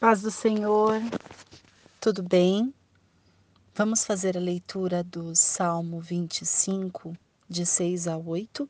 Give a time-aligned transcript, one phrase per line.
[0.00, 1.00] Paz do Senhor,
[1.98, 2.74] tudo bem?
[3.74, 7.16] Vamos fazer a leitura do Salmo 25,
[7.48, 8.68] de 6 a 8.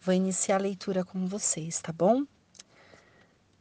[0.00, 2.24] Vou iniciar a leitura com vocês, tá bom?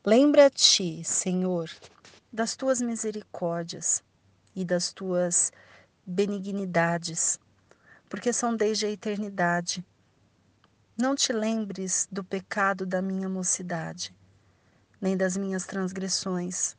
[0.05, 1.69] Lembra-te, Senhor,
[2.31, 4.01] das tuas misericórdias
[4.55, 5.51] e das tuas
[6.05, 7.39] benignidades,
[8.07, 9.83] porque são desde a eternidade.
[10.95, 14.17] Não te lembres do pecado da minha mocidade
[15.01, 16.75] nem das minhas transgressões.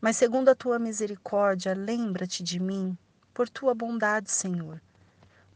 [0.00, 2.96] Mas segundo a tua misericórdia, lembra-te de mim,
[3.34, 4.80] por tua bondade, Senhor.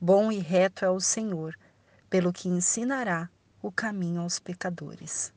[0.01, 1.57] Bom e reto é o Senhor,
[2.10, 3.30] pelo que ensinará
[3.62, 5.33] o caminho aos pecadores.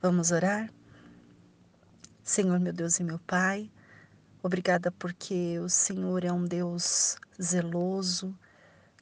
[0.00, 0.70] Vamos orar?
[2.22, 3.70] Senhor, meu Deus e meu Pai,
[4.42, 8.36] obrigada porque o Senhor é um Deus zeloso,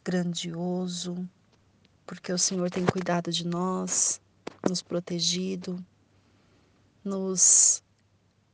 [0.05, 1.29] grandioso,
[2.07, 4.21] porque o Senhor tem cuidado de nós,
[4.69, 5.85] nos protegido,
[7.05, 7.83] nos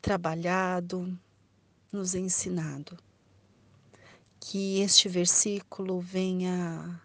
[0.00, 1.18] trabalhado,
[1.90, 2.96] nos ensinado.
[4.40, 7.00] Que este versículo venha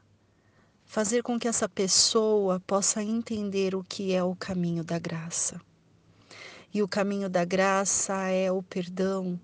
[0.85, 5.61] fazer com que essa pessoa possa entender o que é o caminho da graça.
[6.73, 9.39] E o caminho da graça é o perdão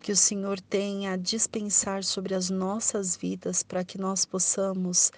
[0.00, 5.10] que o Senhor tem a dispensar sobre as nossas vidas para que nós possamos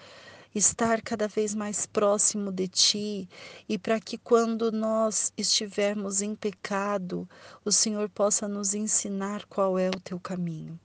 [0.55, 3.29] estar cada vez mais próximo de Ti
[3.69, 7.29] e para que quando nós estivermos em pecado,
[7.65, 10.79] o Senhor possa nos ensinar qual é o Teu caminho.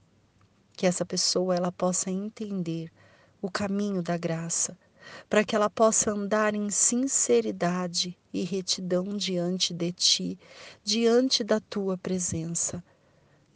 [0.76, 2.92] Que essa pessoa ela possa entender
[3.42, 4.78] o caminho da graça,
[5.28, 10.38] para que ela possa andar em sinceridade e retidão diante de Ti,
[10.84, 12.82] diante da Tua presença.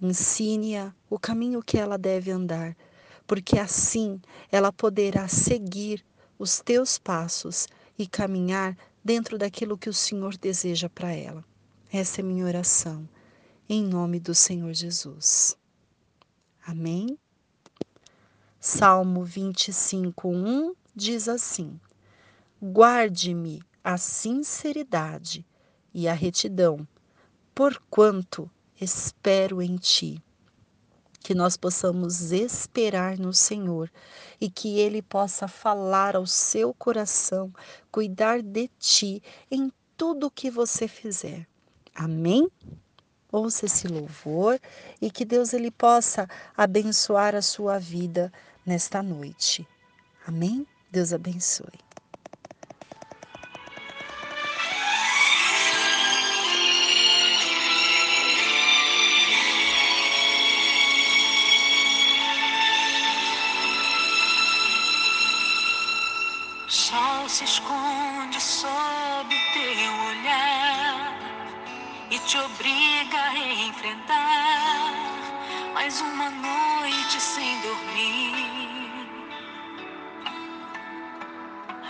[0.01, 2.77] Ensine-a o caminho que ela deve andar
[3.31, 6.05] porque assim ela poderá seguir
[6.37, 11.45] os teus passos e caminhar dentro daquilo que o Senhor deseja para ela.
[11.93, 13.09] Essa é minha oração,
[13.69, 15.57] em nome do Senhor Jesus.
[16.67, 17.17] Amém?
[18.59, 21.79] Salmo 25, 1 diz assim:
[22.61, 25.47] Guarde-me a sinceridade
[25.95, 26.85] e a retidão,
[27.55, 30.21] porquanto espero em ti
[31.21, 33.91] que nós possamos esperar no Senhor
[34.41, 37.53] e que Ele possa falar ao seu coração,
[37.93, 41.47] cuidar de ti em tudo o que você fizer.
[41.95, 42.49] Amém?
[43.31, 44.59] Ouça esse louvor
[45.01, 48.33] e que Deus ele possa abençoar a sua vida
[48.67, 49.69] nesta noite.
[50.27, 50.67] Amém?
[50.91, 51.90] Deus abençoe.
[67.41, 71.17] Se esconde sob teu olhar
[72.11, 74.93] e te obriga a enfrentar
[75.73, 79.09] mais uma noite sem dormir.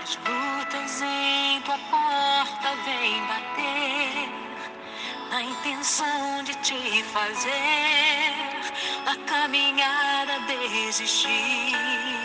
[0.00, 4.28] As lutas em tua porta vêm bater
[5.30, 8.34] na intenção de te fazer
[9.04, 12.19] a caminhada desistir.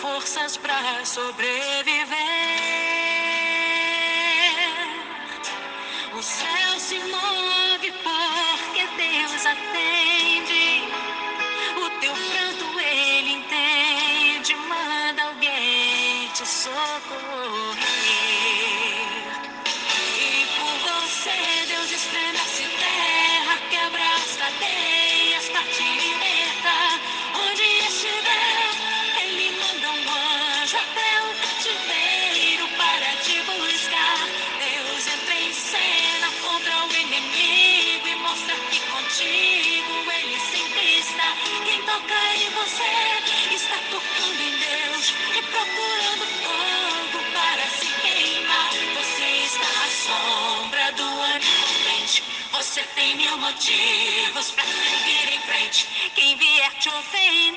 [0.00, 2.03] Forças para sobreviver.
[53.34, 56.10] Mil motivos pra seguir em frente.
[56.14, 57.54] Quem vier te ofender,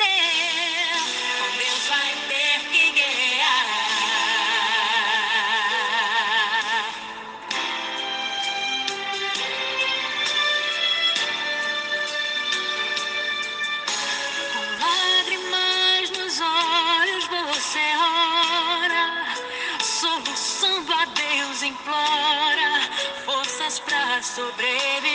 [1.39, 3.65] com Deus vai ter que guerrear.
[14.53, 17.85] Com lágrimas nos olhos você
[18.81, 19.35] ora,
[19.83, 22.81] soluçando a Deus implora
[23.25, 25.06] forças pra sobreviver.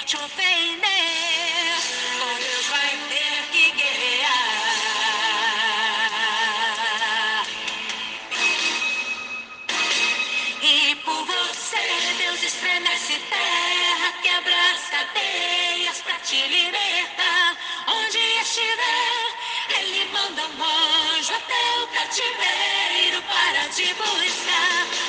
[0.00, 0.80] Quem vier te ofender,
[2.18, 4.30] com Deus vai ter que guerrear.
[10.62, 17.56] E por você Deus estremece terra, quebra as cadeias pra te libertar.
[17.88, 19.36] Onde estiver,
[19.78, 24.99] Ele manda um anjo até o cativeiro para te buscar.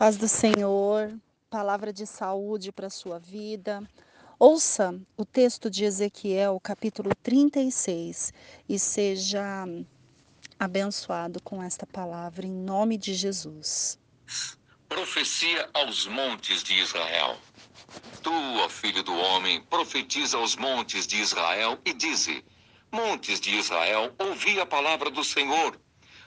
[0.00, 1.14] Paz do Senhor,
[1.50, 3.86] palavra de saúde para a sua vida.
[4.38, 8.32] Ouça o texto de Ezequiel, capítulo 36,
[8.66, 9.44] e seja
[10.58, 13.98] abençoado com esta palavra em nome de Jesus.
[14.88, 17.36] Profecia aos montes de Israel.
[18.22, 22.42] Tu, ó filho do homem, profetiza aos montes de Israel e dize:
[22.90, 25.78] Montes de Israel, ouvi a palavra do Senhor.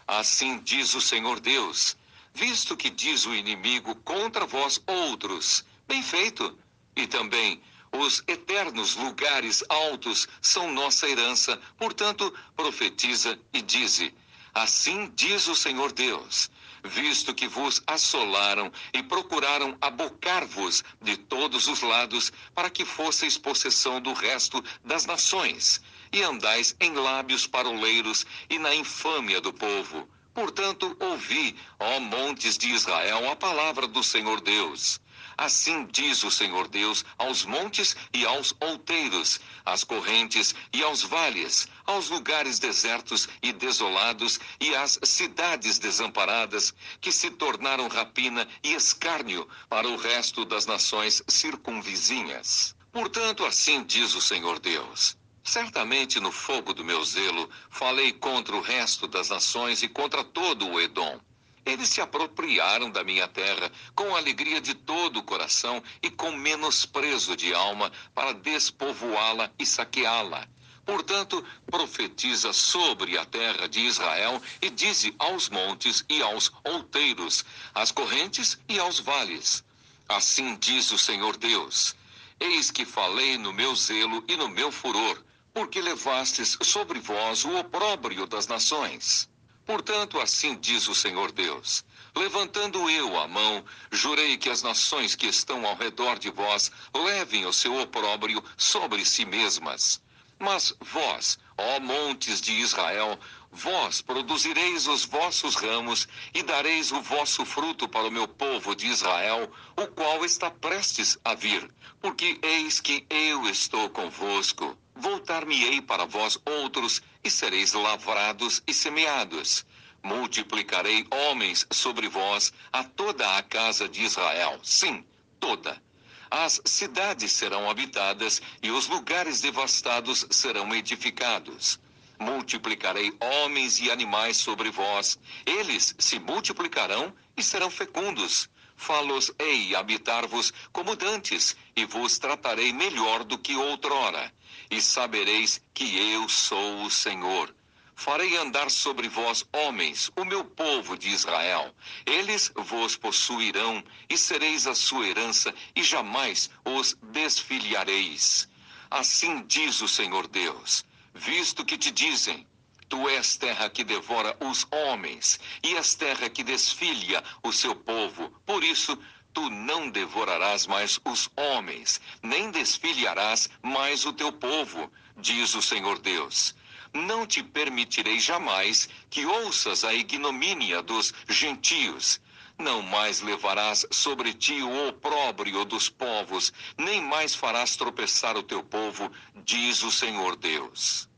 [0.06, 1.98] Assim diz o Senhor Deus:
[2.33, 6.57] Visto que diz o inimigo contra vós outros, bem feito.
[6.95, 11.59] E também os eternos lugares altos são nossa herança.
[11.77, 14.13] Portanto, profetiza e dize:
[14.53, 16.50] Assim diz o Senhor Deus:
[16.83, 24.01] Visto que vos assolaram e procuraram abocar-vos de todos os lados, para que fosseis possessão
[24.01, 25.81] do resto das nações,
[26.12, 30.09] e andais em lábios paroleiros e na infâmia do povo.
[30.33, 35.00] Portanto, ouvi, ó montes de Israel, a palavra do Senhor Deus.
[35.38, 41.68] Assim diz o Senhor Deus aos montes e aos outeiros, às correntes e aos vales,
[41.85, 49.47] aos lugares desertos e desolados e às cidades desamparadas, que se tornaram rapina e escárnio
[49.69, 52.75] para o resto das nações circunvizinhas.
[52.91, 55.18] Portanto, assim diz o Senhor Deus.
[55.44, 60.66] Certamente no fogo do meu zelo falei contra o resto das nações e contra todo
[60.66, 61.19] o Edom.
[61.66, 67.35] Eles se apropriaram da minha terra com alegria de todo o coração e com menosprezo
[67.35, 70.47] de alma para despovoá-la e saqueá-la.
[70.85, 77.92] Portanto, profetiza sobre a terra de Israel e dize aos montes e aos outeiros, às
[77.92, 79.64] correntes e aos vales.
[80.07, 81.95] Assim diz o Senhor Deus:
[82.40, 85.23] Eis que falei no meu zelo e no meu furor,
[85.54, 89.30] porque levastes sobre vós o opróbrio das nações.
[89.66, 95.28] Portanto, assim diz o Senhor Deus: Levantando eu a mão, jurei que as nações que
[95.28, 100.02] estão ao redor de vós levem o seu opróbrio sobre si mesmas.
[100.40, 103.18] Mas vós, ó montes de Israel,
[103.52, 108.88] vós produzireis os vossos ramos e dareis o vosso fruto para o meu povo de
[108.88, 111.69] Israel, o qual está prestes a vir.
[112.02, 114.78] Porque eis que eu estou convosco.
[114.95, 119.66] Voltar-me-ei para vós outros, e sereis lavrados e semeados.
[120.04, 124.59] Multiplicarei homens sobre vós a toda a casa de Israel.
[124.62, 125.06] Sim,
[125.40, 125.81] toda.
[126.30, 131.80] As cidades serão habitadas e os lugares devastados serão edificados.
[132.19, 135.18] Multiplicarei homens e animais sobre vós.
[135.45, 138.50] Eles se multiplicarão e serão fecundos.
[138.76, 144.33] Falos-ei habitar-vos como dantes, e vos tratarei melhor do que outrora.
[144.70, 147.54] E sabereis que eu sou o Senhor.
[147.96, 151.74] Farei andar sobre vós homens, o meu povo de Israel.
[152.06, 158.50] Eles vos possuirão, e sereis a sua herança, e jamais os desfiliareis.
[158.90, 162.46] Assim diz o Senhor Deus: visto que te dizem,
[162.90, 168.30] Tu és terra que devora os homens, e és terra que desfilha o seu povo.
[168.46, 168.96] Por isso,
[169.33, 175.99] tu não devorarás mais os homens, nem desfiliarás mais o teu povo, diz o Senhor
[175.99, 176.56] Deus.
[176.94, 182.21] Não te permitirei jamais que ouças a ignomínia dos gentios.
[182.59, 188.63] Não mais levarás sobre ti o opróbrio dos povos, nem mais farás tropeçar o teu
[188.63, 189.11] povo,
[189.44, 191.09] diz o Senhor Deus.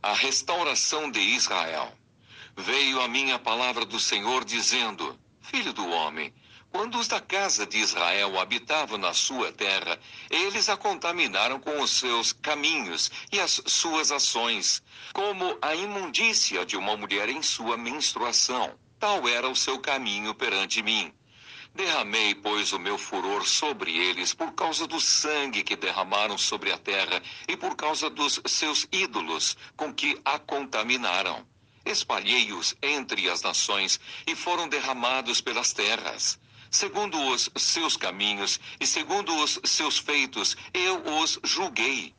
[0.00, 1.92] A restauração de Israel.
[2.56, 6.32] Veio a minha palavra do Senhor dizendo: Filho do homem,
[6.78, 9.98] quando os da casa de Israel habitavam na sua terra,
[10.30, 14.80] eles a contaminaram com os seus caminhos e as suas ações,
[15.12, 18.78] como a imundícia de uma mulher em sua menstruação.
[18.96, 21.12] Tal era o seu caminho perante mim.
[21.74, 26.78] Derramei, pois, o meu furor sobre eles por causa do sangue que derramaram sobre a
[26.78, 31.44] terra e por causa dos seus ídolos com que a contaminaram.
[31.84, 36.38] Espalhei-os entre as nações e foram derramados pelas terras
[36.70, 42.14] segundo os seus caminhos e segundo os seus feitos, eu os julguei.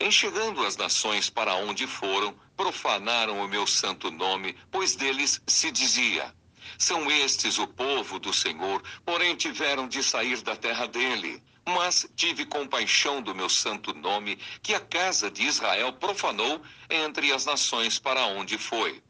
[0.00, 5.70] Em chegando as nações para onde foram, profanaram o meu santo nome, pois deles se
[5.70, 6.34] dizia:
[6.76, 11.42] São estes o povo do Senhor, porém tiveram de sair da terra dele.
[11.66, 16.60] Mas tive compaixão do meu santo nome, que a casa de Israel profanou
[16.90, 19.02] entre as nações para onde foi.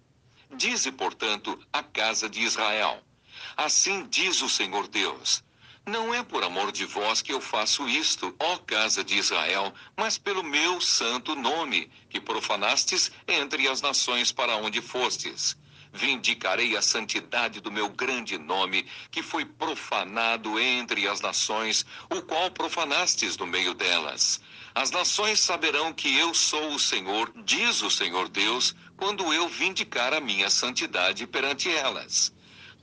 [0.54, 3.02] Dize, portanto, a casa de Israel:
[3.56, 5.44] Assim diz o Senhor Deus:
[5.86, 10.18] Não é por amor de vós que eu faço isto, ó casa de Israel, mas
[10.18, 15.56] pelo meu santo nome, que profanastes entre as nações para onde fostes.
[15.92, 22.50] Vindicarei a santidade do meu grande nome, que foi profanado entre as nações, o qual
[22.50, 24.40] profanastes no meio delas.
[24.74, 30.12] As nações saberão que eu sou o Senhor, diz o Senhor Deus, quando eu vindicar
[30.12, 32.33] a minha santidade perante elas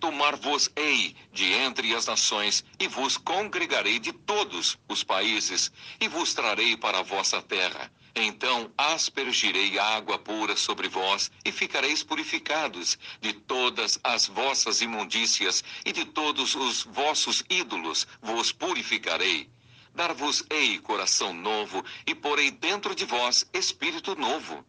[0.01, 6.75] tomar-vos-ei de entre as nações, e vos congregarei de todos os países, e vos trarei
[6.75, 7.89] para a vossa terra.
[8.15, 15.91] Então aspergirei água pura sobre vós, e ficareis purificados de todas as vossas imundícias, e
[15.93, 19.49] de todos os vossos ídolos vos purificarei.
[19.93, 24.65] Dar-vos-ei coração novo, e porei dentro de vós espírito novo.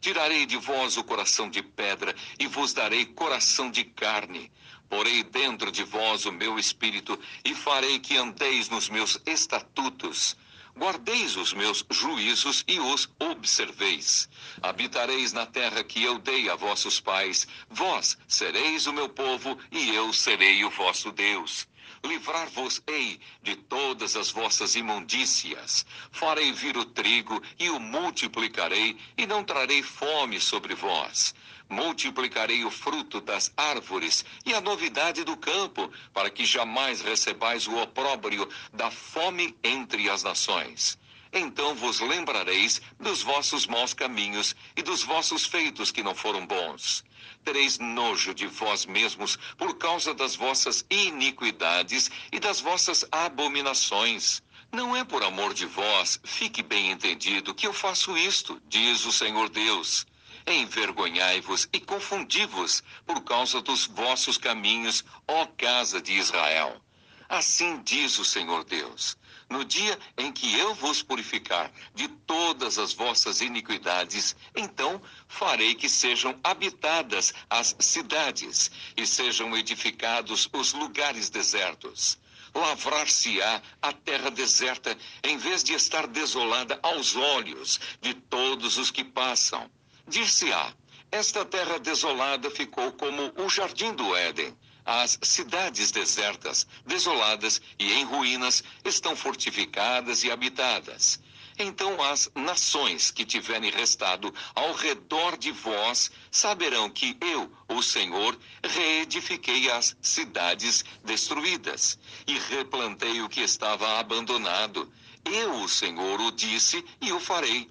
[0.00, 4.50] Tirarei de vós o coração de pedra e vos darei coração de carne.
[4.90, 10.36] Porei dentro de vós o meu espírito e farei que andeis nos meus estatutos.
[10.76, 14.28] Guardeis os meus juízos e os observeis.
[14.60, 17.46] Habitareis na terra que eu dei a vossos pais.
[17.70, 21.70] Vós sereis o meu povo e eu serei o vosso Deus
[22.04, 25.84] livrar-vos-ei de todas as vossas imundícias.
[26.10, 31.34] Farei vir o trigo e o multiplicarei, e não trarei fome sobre vós.
[31.70, 37.76] Multiplicarei o fruto das árvores e a novidade do campo, para que jamais recebais o
[37.76, 40.98] opróbrio da fome entre as nações.
[41.32, 47.04] Então vos lembrareis dos vossos maus caminhos e dos vossos feitos que não foram bons
[47.44, 54.42] tereis nojo de vós mesmos por causa das vossas iniquidades e das vossas abominações.
[54.72, 59.12] Não é por amor de vós, fique bem entendido, que eu faço isto, diz o
[59.12, 60.06] Senhor Deus.
[60.46, 66.80] Envergonhai-vos e confundi-vos por causa dos vossos caminhos, ó casa de Israel.
[67.28, 69.16] Assim diz o Senhor Deus
[69.50, 75.88] no dia em que eu vos purificar de todas as vossas iniquidades, então farei que
[75.88, 82.16] sejam habitadas as cidades e sejam edificados os lugares desertos.
[82.54, 89.04] Lavrar-se-á a terra deserta, em vez de estar desolada aos olhos de todos os que
[89.04, 89.68] passam.
[90.06, 90.74] Dir-se-á:
[91.10, 98.04] esta terra desolada ficou como o jardim do Éden as cidades desertas, desoladas e em
[98.04, 101.20] ruínas estão fortificadas e habitadas.
[101.58, 108.38] Então as nações que tiverem restado ao redor de vós saberão que eu, o Senhor,
[108.64, 114.90] reedifiquei as cidades destruídas e replantei o que estava abandonado.
[115.24, 117.70] Eu, o Senhor, o disse e o farei.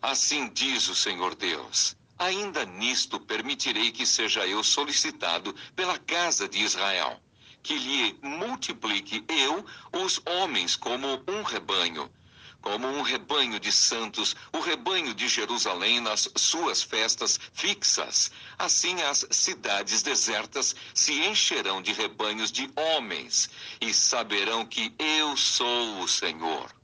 [0.00, 6.58] Assim diz o Senhor Deus ainda nisto permitirei que seja eu solicitado pela casa de
[6.58, 7.20] Israel,
[7.62, 12.10] que lhe multiplique eu os homens como um rebanho.
[12.60, 18.32] como um rebanho de santos, o rebanho de Jerusalém nas suas festas fixas.
[18.58, 23.48] Assim as cidades desertas se encherão de rebanhos de homens
[23.80, 26.77] e saberão que eu sou o Senhor.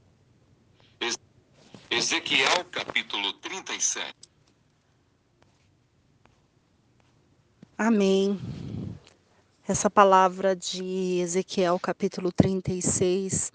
[1.89, 4.13] Ezequiel capítulo 37.
[7.77, 8.39] Amém.
[9.67, 13.51] Essa palavra de Ezequiel capítulo 36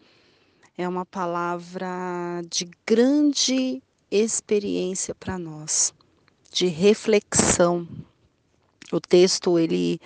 [0.79, 5.93] é uma palavra de grande experiência para nós,
[6.53, 7.87] de reflexão.
[8.93, 10.01] O texto ele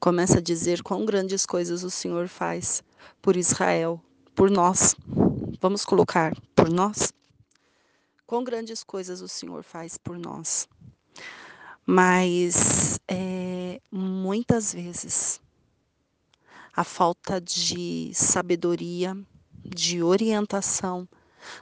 [0.00, 2.82] começa a dizer quão grandes coisas o Senhor faz
[3.20, 4.00] por Israel,
[4.34, 4.96] por nós.
[5.60, 7.12] Vamos colocar por nós?
[8.26, 10.68] Quão grandes coisas o Senhor faz por nós.
[11.84, 15.40] Mas é, muitas vezes
[16.74, 19.16] a falta de sabedoria,
[19.64, 21.08] de orientação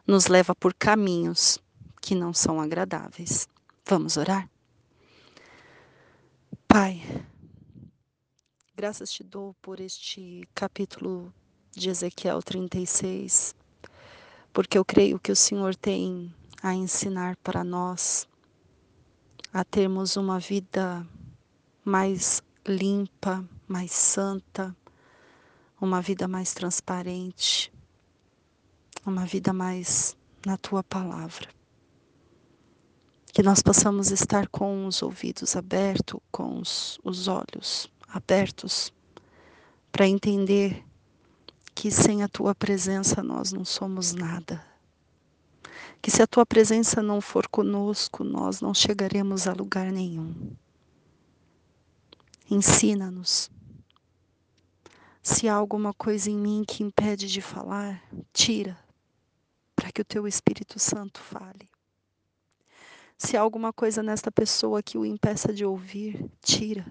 [0.06, 1.58] nos leva por caminhos
[2.00, 3.46] que não são agradáveis.
[3.86, 4.48] Vamos orar?
[6.66, 7.02] Pai,
[8.74, 11.32] graças te dou por este capítulo
[11.70, 13.54] de Ezequiel 36,
[14.52, 18.26] porque eu creio que o Senhor tem a ensinar para nós
[19.52, 21.06] a termos uma vida
[21.84, 24.74] mais limpa, mais santa,
[25.78, 27.70] uma vida mais transparente,
[29.04, 30.16] uma vida mais
[30.46, 31.50] na tua palavra.
[33.26, 38.90] Que nós possamos estar com os ouvidos abertos, com os, os olhos abertos,
[39.92, 40.82] para entender
[41.74, 44.73] que sem a tua presença nós não somos nada.
[46.00, 50.54] Que se a tua presença não for conosco, nós não chegaremos a lugar nenhum.
[52.50, 53.50] Ensina-nos.
[55.22, 58.02] Se há alguma coisa em mim que impede de falar,
[58.32, 58.78] tira
[59.74, 61.68] para que o teu Espírito Santo fale.
[63.16, 66.84] Se há alguma coisa nesta pessoa que o impeça de ouvir, tira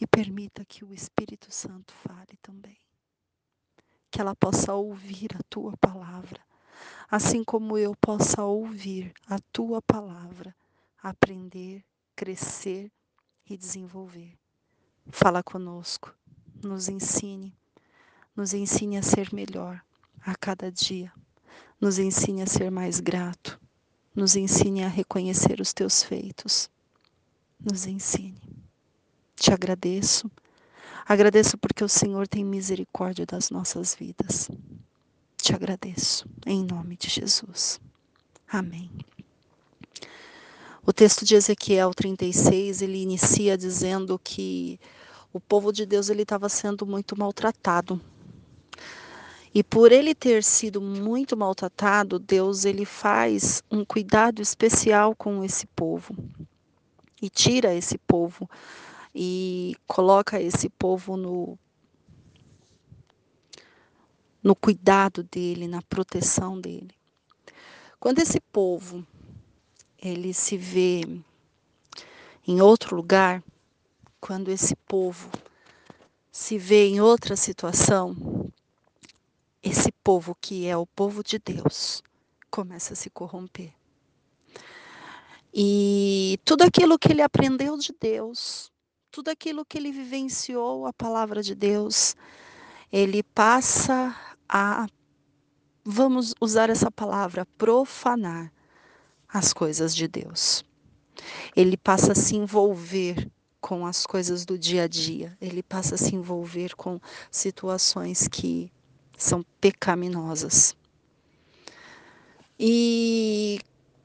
[0.00, 2.76] e permita que o Espírito Santo fale também.
[4.10, 6.40] Que ela possa ouvir a tua palavra,
[7.10, 10.54] assim como eu possa ouvir a tua palavra,
[11.02, 11.84] aprender,
[12.14, 12.90] crescer
[13.48, 14.36] e desenvolver.
[15.08, 16.14] Fala conosco,
[16.62, 17.56] nos ensine,
[18.34, 19.80] nos ensine a ser melhor
[20.20, 21.12] a cada dia.
[21.80, 23.60] Nos ensine a ser mais grato.
[24.14, 26.70] Nos ensine a reconhecer os teus feitos.
[27.60, 28.40] Nos ensine.
[29.36, 30.30] Te agradeço.
[31.06, 34.50] Agradeço porque o Senhor tem misericórdia das nossas vidas.
[35.46, 37.80] Te agradeço, em nome de Jesus.
[38.48, 38.90] Amém.
[40.84, 44.80] O texto de Ezequiel 36, ele inicia dizendo que
[45.32, 48.00] o povo de Deus ele estava sendo muito maltratado
[49.54, 55.68] e por ele ter sido muito maltratado, Deus ele faz um cuidado especial com esse
[55.68, 56.12] povo.
[57.22, 58.50] E tira esse povo
[59.14, 61.56] e coloca esse povo no
[64.46, 66.94] no cuidado dele, na proteção dele.
[67.98, 69.04] Quando esse povo
[70.00, 71.00] ele se vê
[72.46, 73.42] em outro lugar,
[74.20, 75.28] quando esse povo
[76.30, 78.48] se vê em outra situação,
[79.60, 82.00] esse povo que é o povo de Deus
[82.48, 83.72] começa a se corromper.
[85.52, 88.70] E tudo aquilo que ele aprendeu de Deus,
[89.10, 92.14] tudo aquilo que ele vivenciou, a palavra de Deus,
[92.92, 94.86] ele passa a,
[95.84, 98.52] vamos usar essa palavra, profanar
[99.28, 100.64] as coisas de Deus.
[101.54, 103.30] Ele passa a se envolver
[103.60, 108.70] com as coisas do dia a dia, ele passa a se envolver com situações que
[109.16, 110.76] são pecaminosas.
[112.58, 113.58] E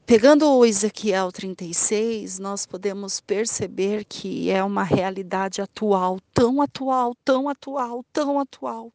[0.04, 7.48] pegando o Ezequiel 36, nós podemos perceber que é uma realidade atual, tão atual, tão
[7.48, 8.92] atual, tão atual.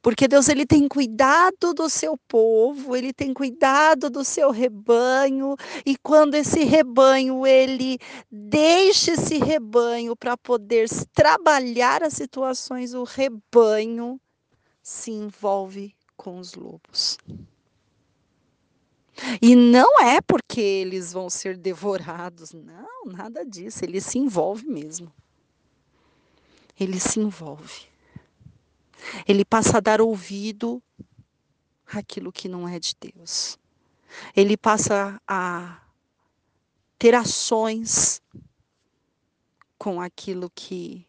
[0.00, 5.54] Porque Deus ele tem cuidado do seu povo, ele tem cuidado do seu rebanho,
[5.86, 7.98] e quando esse rebanho ele
[8.30, 14.20] deixa esse rebanho para poder trabalhar as situações, o rebanho
[14.82, 17.16] se envolve com os lobos.
[19.40, 23.84] E não é porque eles vão ser devorados, não, nada disso.
[23.84, 25.12] Ele se envolve mesmo.
[26.78, 27.91] Ele se envolve.
[29.26, 30.82] Ele passa a dar ouvido
[31.86, 33.58] àquilo que não é de Deus.
[34.36, 35.80] Ele passa a
[36.98, 38.22] ter ações
[39.78, 41.06] com aquilo que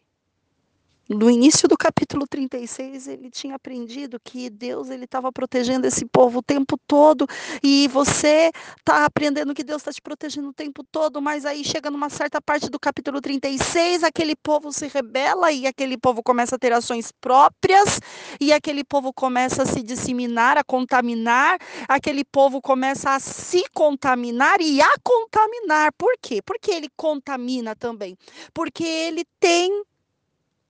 [1.08, 6.38] no início do capítulo 36, ele tinha aprendido que Deus ele estava protegendo esse povo
[6.38, 7.26] o tempo todo,
[7.62, 11.90] e você está aprendendo que Deus está te protegendo o tempo todo, mas aí chega
[11.90, 16.58] numa certa parte do capítulo 36, aquele povo se rebela e aquele povo começa a
[16.58, 18.00] ter ações próprias,
[18.40, 24.60] e aquele povo começa a se disseminar, a contaminar, aquele povo começa a se contaminar
[24.60, 25.92] e a contaminar.
[25.98, 26.40] Por quê?
[26.42, 28.16] Porque ele contamina também.
[28.52, 29.84] Porque ele tem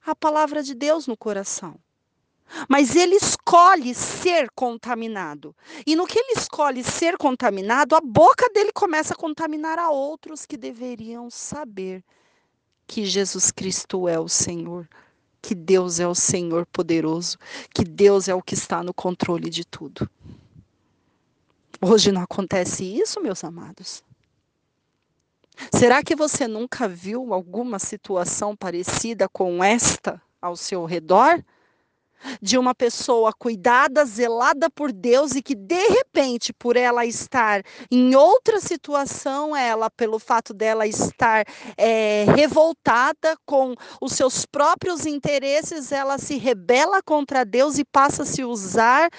[0.05, 1.77] a palavra de Deus no coração.
[2.69, 5.57] Mas ele escolhe ser contaminado.
[5.87, 10.45] E no que ele escolhe ser contaminado, a boca dele começa a contaminar a outros
[10.45, 12.05] que deveriam saber
[12.87, 14.89] que Jesus Cristo é o Senhor,
[15.41, 17.39] que Deus é o Senhor poderoso,
[17.75, 20.09] que Deus é o que está no controle de tudo.
[21.81, 24.03] Hoje não acontece isso, meus amados.
[25.73, 31.43] Será que você nunca viu alguma situação parecida com esta ao seu redor?
[32.41, 38.15] De uma pessoa cuidada, zelada por Deus e que de repente, por ela estar em
[38.15, 41.45] outra situação, ela, pelo fato dela estar
[41.77, 48.27] é, revoltada com os seus próprios interesses, ela se rebela contra Deus e passa a
[48.27, 49.11] se usar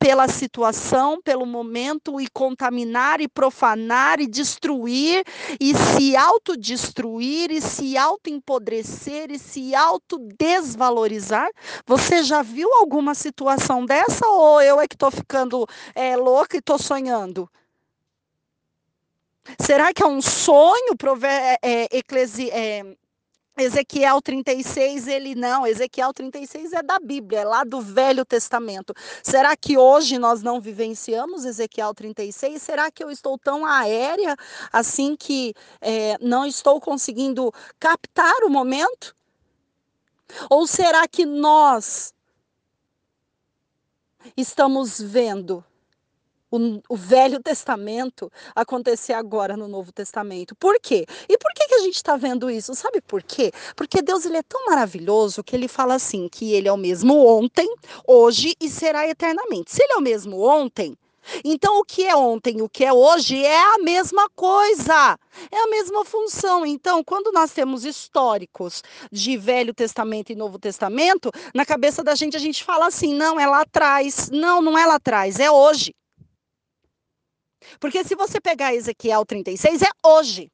[0.00, 5.22] pela situação, pelo momento e contaminar e profanar e destruir
[5.60, 11.50] e se autodestruir e se autoempodrecer e se autodesvalorizar?
[11.86, 16.60] Você já viu alguma situação dessa ou eu é que estou ficando é, louca e
[16.60, 17.46] estou sonhando?
[19.60, 20.94] Será que é um sonho?
[21.22, 22.96] É, é, eclesi, é,
[23.60, 28.94] Ezequiel 36, ele não, Ezequiel 36 é da Bíblia, é lá do Velho Testamento.
[29.22, 32.60] Será que hoje nós não vivenciamos Ezequiel 36?
[32.60, 34.34] Será que eu estou tão aérea
[34.72, 39.14] assim que é, não estou conseguindo captar o momento?
[40.48, 42.14] Ou será que nós
[44.36, 45.64] estamos vendo
[46.50, 50.54] o, o, Velho Testamento acontecer agora no Novo Testamento.
[50.56, 51.06] Por quê?
[51.28, 52.74] E por que, que a gente está vendo isso?
[52.74, 53.52] Sabe por quê?
[53.76, 57.26] Porque Deus ele é tão maravilhoso que ele fala assim, que ele é o mesmo
[57.26, 57.68] ontem,
[58.06, 59.72] hoje e será eternamente.
[59.72, 60.96] Se ele é o mesmo ontem,
[61.44, 65.18] então, o que é ontem e o que é hoje é a mesma coisa,
[65.50, 66.64] é a mesma função.
[66.66, 68.82] Então, quando nós temos históricos
[69.12, 73.38] de Velho Testamento e Novo Testamento, na cabeça da gente a gente fala assim: não,
[73.38, 74.30] é lá atrás.
[74.30, 75.94] Não, não é lá atrás, é hoje.
[77.78, 80.50] Porque se você pegar Ezequiel 36, é hoje.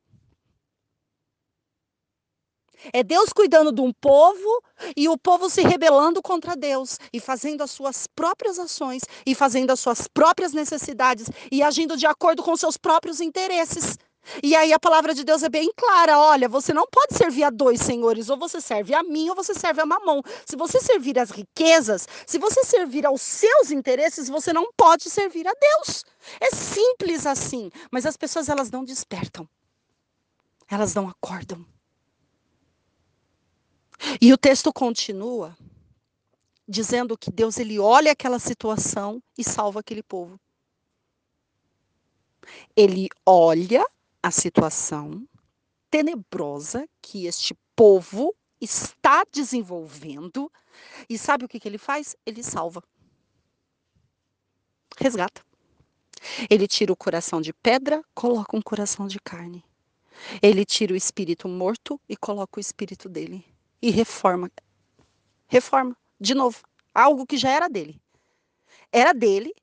[2.93, 4.63] É Deus cuidando de um povo
[4.97, 9.71] e o povo se rebelando contra Deus e fazendo as suas próprias ações e fazendo
[9.71, 13.99] as suas próprias necessidades e agindo de acordo com seus próprios interesses.
[14.43, 17.51] E aí a palavra de Deus é bem clara: olha, você não pode servir a
[17.51, 20.23] dois senhores, ou você serve a mim ou você serve a mamão.
[20.45, 25.47] Se você servir às riquezas, se você servir aos seus interesses, você não pode servir
[25.47, 26.05] a Deus.
[26.41, 29.49] É simples assim, mas as pessoas elas não despertam.
[30.69, 31.65] Elas não acordam.
[34.21, 35.57] E o texto continua
[36.69, 40.39] dizendo que Deus ele olha aquela situação e salva aquele povo.
[42.77, 43.85] Ele olha
[44.27, 45.25] a situação
[45.89, 50.51] tenebrosa que este povo está desenvolvendo.
[51.09, 52.17] E sabe o que, que ele faz?
[52.27, 52.83] Ele salva.
[54.99, 55.47] Resgata.
[56.51, 59.65] Ele tira o coração de pedra, coloca um coração de carne.
[60.43, 63.47] Ele tira o espírito morto e coloca o espírito dele.
[63.81, 64.51] E reforma.
[65.47, 65.97] Reforma.
[66.19, 66.65] De novo.
[66.93, 68.03] Algo que já era dele.
[68.91, 69.55] Era dele.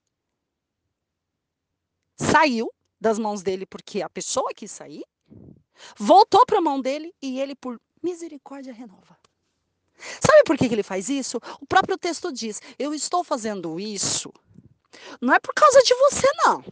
[2.15, 2.71] Saiu
[3.03, 5.03] das mãos dele porque a pessoa quis sair,
[5.97, 9.17] voltou para a mão dele e ele, por misericórdia, renova.
[10.21, 11.37] Sabe por que, que ele faz isso?
[11.59, 14.33] O próprio texto diz: Eu estou fazendo isso,
[15.21, 16.63] não é por causa de você, não.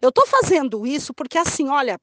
[0.00, 2.00] Eu estou fazendo isso porque, assim, olha,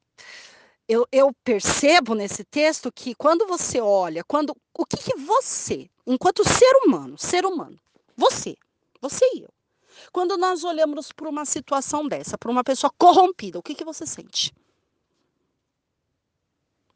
[0.87, 6.47] eu, eu, percebo nesse texto que quando você olha, quando o que, que você, enquanto
[6.47, 7.79] ser humano, ser humano,
[8.15, 8.55] você,
[9.01, 9.49] você e eu,
[10.11, 14.05] quando nós olhamos para uma situação dessa, para uma pessoa corrompida, o que, que você
[14.05, 14.53] sente?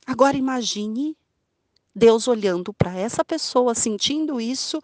[0.05, 1.17] Agora imagine
[1.93, 4.81] Deus olhando para essa pessoa, sentindo isso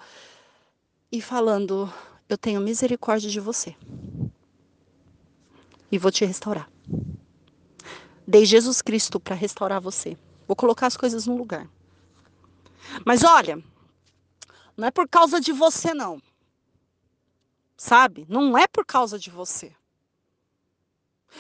[1.12, 1.92] e falando:
[2.28, 3.76] Eu tenho misericórdia de você
[5.92, 6.70] e vou te restaurar.
[8.26, 10.18] Dei Jesus Cristo para restaurar você.
[10.48, 11.70] Vou colocar as coisas no lugar.
[13.06, 13.62] Mas olha,
[14.78, 16.22] não é por causa de você, não
[17.82, 18.28] sabe?
[18.30, 19.76] Não é por causa de você.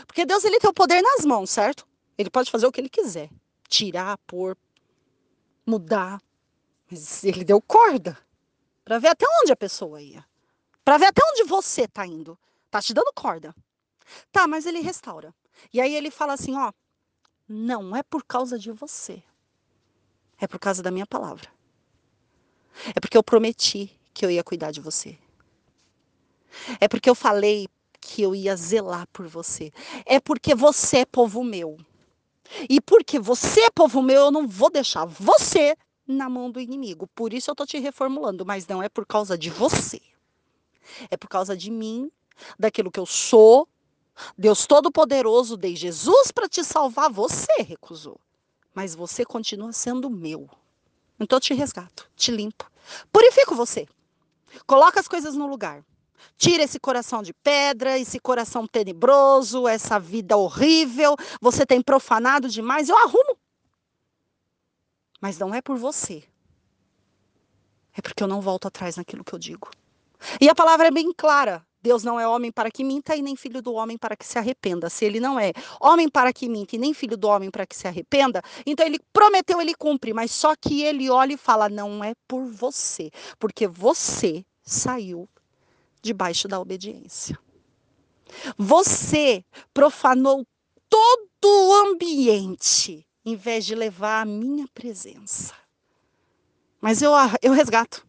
[0.08, 1.88] Porque Deus ele tem o poder nas mãos, certo?
[2.18, 3.30] Ele pode fazer o que ele quiser,
[3.68, 4.58] tirar, pôr.
[5.66, 6.20] mudar.
[6.90, 8.18] Mas ele deu corda
[8.84, 10.26] para ver até onde a pessoa ia.
[10.84, 12.38] Para ver até onde você tá indo.
[12.72, 13.56] Tá te dando corda.
[14.32, 15.34] Tá, mas ele restaura.
[15.72, 16.74] E aí ele fala assim, ó,
[17.48, 19.22] não é por causa de você.
[20.40, 21.48] É por causa da minha palavra.
[22.96, 25.20] É porque eu prometi que eu ia cuidar de você.
[26.80, 27.68] É porque eu falei
[28.00, 29.72] que eu ia zelar por você.
[30.06, 31.78] É porque você é povo meu.
[32.70, 37.08] E porque você é povo meu, eu não vou deixar você na mão do inimigo.
[37.16, 40.02] Por isso eu tô te reformulando, mas não é por causa de você.
[41.10, 42.12] É por causa de mim,
[42.60, 43.68] daquilo que eu sou.
[44.38, 48.20] Deus Todo-Poderoso dei Jesus para te salvar, você recusou.
[48.74, 50.50] Mas você continua sendo meu.
[51.20, 52.70] Então eu te resgato, te limpo.
[53.12, 53.88] Purifico você.
[54.66, 55.84] Coloca as coisas no lugar.
[56.38, 61.16] Tira esse coração de pedra, esse coração tenebroso, essa vida horrível.
[61.40, 62.90] Você tem profanado demais.
[62.90, 63.38] Eu arrumo.
[65.20, 66.24] Mas não é por você.
[67.96, 69.70] É porque eu não volto atrás naquilo que eu digo.
[70.40, 71.66] E a palavra é bem clara.
[71.82, 74.38] Deus não é homem para que minta e nem filho do homem para que se
[74.38, 74.90] arrependa.
[74.90, 77.76] Se ele não é homem para que minta e nem filho do homem para que
[77.76, 82.04] se arrependa, então ele prometeu, ele cumpre, mas só que ele olha e fala: não
[82.04, 85.28] é por você, porque você saiu
[86.02, 87.38] debaixo da obediência.
[88.58, 90.46] Você profanou
[90.90, 95.54] todo o ambiente em vez de levar a minha presença.
[96.80, 97.12] Mas eu,
[97.42, 98.06] eu resgato.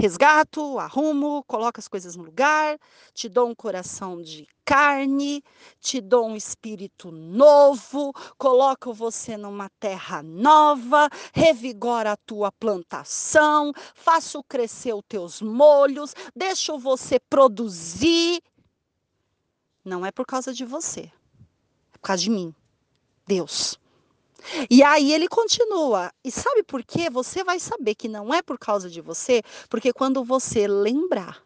[0.00, 2.78] Resgato, arrumo, coloco as coisas no lugar,
[3.12, 5.44] te dou um coração de carne,
[5.78, 14.42] te dou um espírito novo, coloco você numa terra nova, revigora a tua plantação, faço
[14.44, 18.42] crescer os teus molhos, deixo você produzir.
[19.84, 21.12] Não é por causa de você,
[21.92, 22.54] é por causa de mim,
[23.26, 23.78] Deus.
[24.68, 26.12] E aí ele continua.
[26.24, 27.10] E sabe por quê?
[27.10, 31.42] Você vai saber que não é por causa de você, porque quando você lembrar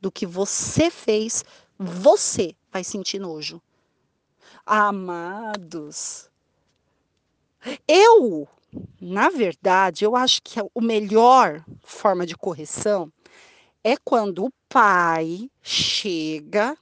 [0.00, 1.44] do que você fez,
[1.78, 3.60] você vai sentir nojo.
[4.64, 6.30] Amados,
[7.86, 8.48] eu,
[9.00, 13.12] na verdade, eu acho que a melhor forma de correção
[13.84, 16.76] é quando o pai chega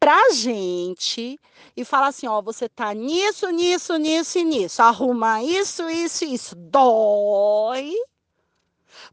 [0.00, 1.38] pra gente
[1.76, 6.56] e fala assim, ó, você tá nisso, nisso, nisso e nisso, arruma isso, isso, isso,
[6.56, 7.92] dói,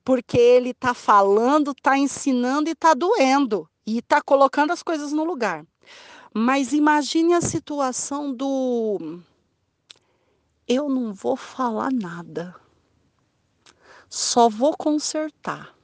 [0.03, 5.25] porque ele tá falando, tá ensinando e tá doendo e tá colocando as coisas no
[5.25, 5.65] lugar.
[6.33, 9.21] Mas imagine a situação do
[10.67, 12.55] eu não vou falar nada.
[14.09, 15.75] Só vou consertar.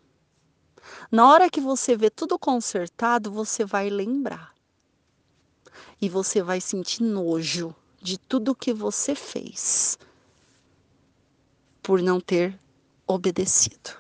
[1.11, 4.52] Na hora que você vê tudo consertado, você vai lembrar
[6.03, 9.97] e você vai sentir nojo de tudo que você fez
[11.81, 12.59] por não ter
[13.07, 13.91] obedecido,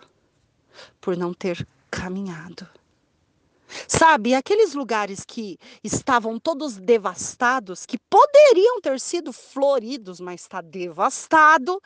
[0.99, 2.69] por não ter caminhado.
[3.87, 11.81] Sabe, aqueles lugares que estavam todos devastados, que poderiam ter sido floridos, mas está devastado,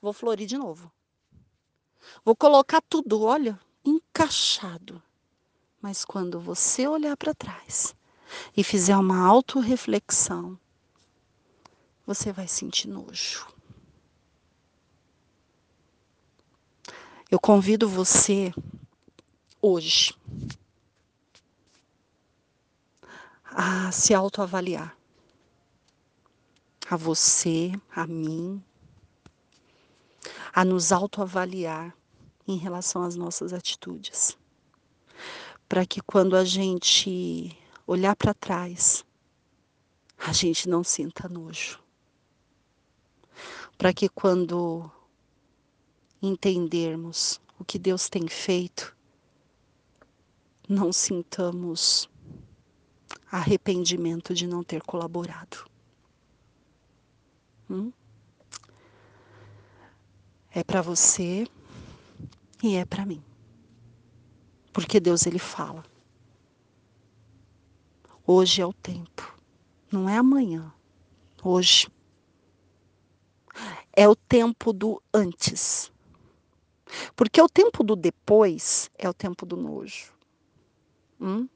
[0.00, 0.88] vou florir de novo.
[2.24, 5.02] Vou colocar tudo, olha, encaixado.
[5.82, 7.92] Mas quando você olhar para trás,
[8.56, 10.58] e fizer uma autorreflexão,
[12.06, 13.46] você vai sentir nojo.
[17.28, 18.52] Eu convido você
[19.60, 20.14] hoje
[23.44, 24.96] a se autoavaliar.
[26.88, 28.62] A você, a mim,
[30.52, 31.92] a nos autoavaliar
[32.46, 34.38] em relação às nossas atitudes.
[35.68, 39.04] Para que quando a gente olhar para trás,
[40.18, 41.80] a gente não sinta nojo.
[43.78, 44.90] Para que quando
[46.20, 48.96] entendermos o que Deus tem feito,
[50.68, 52.08] não sintamos
[53.30, 55.64] arrependimento de não ter colaborado.
[57.70, 57.92] Hum?
[60.50, 61.46] É para você
[62.62, 63.22] e é para mim.
[64.72, 65.84] Porque Deus ele fala.
[68.28, 69.38] Hoje é o tempo,
[69.92, 70.72] não é amanhã.
[71.44, 71.88] Hoje.
[73.92, 75.92] É o tempo do antes.
[77.14, 80.12] Porque o tempo do depois é o tempo do nojo.
[81.20, 81.48] Hum?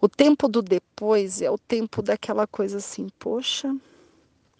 [0.00, 3.72] O tempo do depois é o tempo daquela coisa assim, poxa,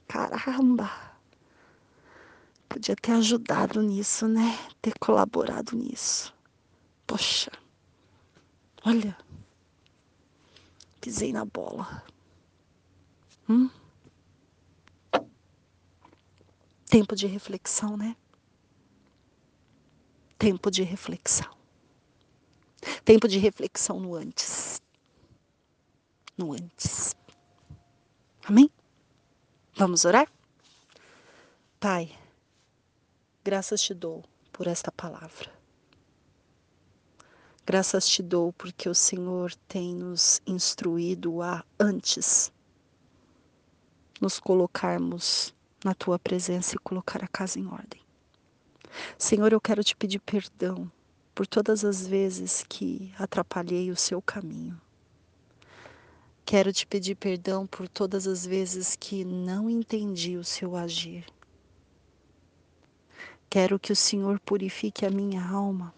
[0.07, 0.90] caramba,
[2.68, 4.59] podia ter ajudado nisso, né?
[4.81, 6.33] Ter colaborado nisso.
[7.05, 7.50] Poxa,
[8.87, 9.16] olha,
[11.03, 12.03] pisei na bola.
[13.47, 13.69] Hum?
[16.87, 18.17] Tempo de reflexão, né?
[20.43, 21.57] tempo de reflexão.
[23.05, 24.83] Tempo de reflexão no antes.
[26.37, 27.15] No antes.
[28.45, 28.69] Amém?
[29.77, 30.29] Vamos orar?
[31.79, 32.19] Pai,
[33.45, 35.62] graças te dou por esta palavra.
[37.64, 42.53] Graças te dou porque o Senhor tem nos instruído a antes
[44.20, 45.53] nos colocarmos
[45.85, 48.01] na tua presença e colocar a casa em ordem.
[49.18, 50.90] Senhor, eu quero te pedir perdão
[51.35, 54.81] por todas as vezes que atrapalhei o seu caminho.
[56.44, 61.25] Quero te pedir perdão por todas as vezes que não entendi o seu agir.
[63.51, 65.92] Quero que o Senhor purifique a minha alma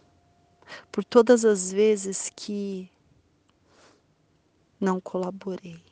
[0.90, 2.90] por todas as vezes que
[4.80, 5.82] não colaborei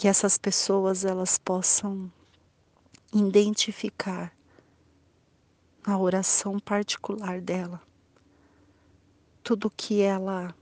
[0.00, 2.10] que essas pessoas elas possam
[3.12, 4.34] identificar
[5.84, 7.82] a oração particular dela,
[9.42, 10.54] tudo que ela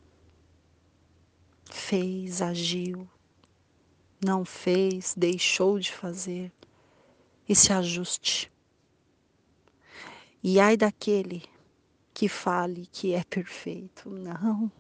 [1.70, 3.08] fez, agiu,
[4.20, 6.52] não fez, deixou de fazer
[7.48, 8.50] e se ajuste.
[10.42, 11.44] E ai daquele
[12.18, 14.10] que fale que é perfeito.
[14.10, 14.72] Não.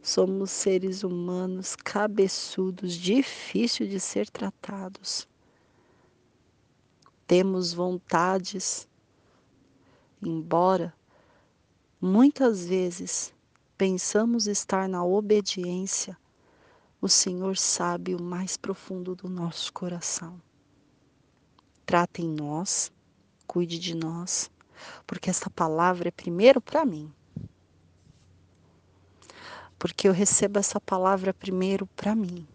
[0.00, 5.28] Somos seres humanos cabeçudos, difícil de ser tratados.
[7.26, 8.88] Temos vontades,
[10.22, 10.94] embora
[12.00, 13.34] muitas vezes
[13.76, 16.16] pensamos estar na obediência,
[17.02, 20.40] o Senhor sabe o mais profundo do nosso coração.
[21.84, 22.90] Trata em nós,
[23.46, 24.50] cuide de nós,
[25.06, 27.12] porque esta palavra é primeiro para mim
[29.80, 32.46] porque eu recebo essa palavra primeiro para mim,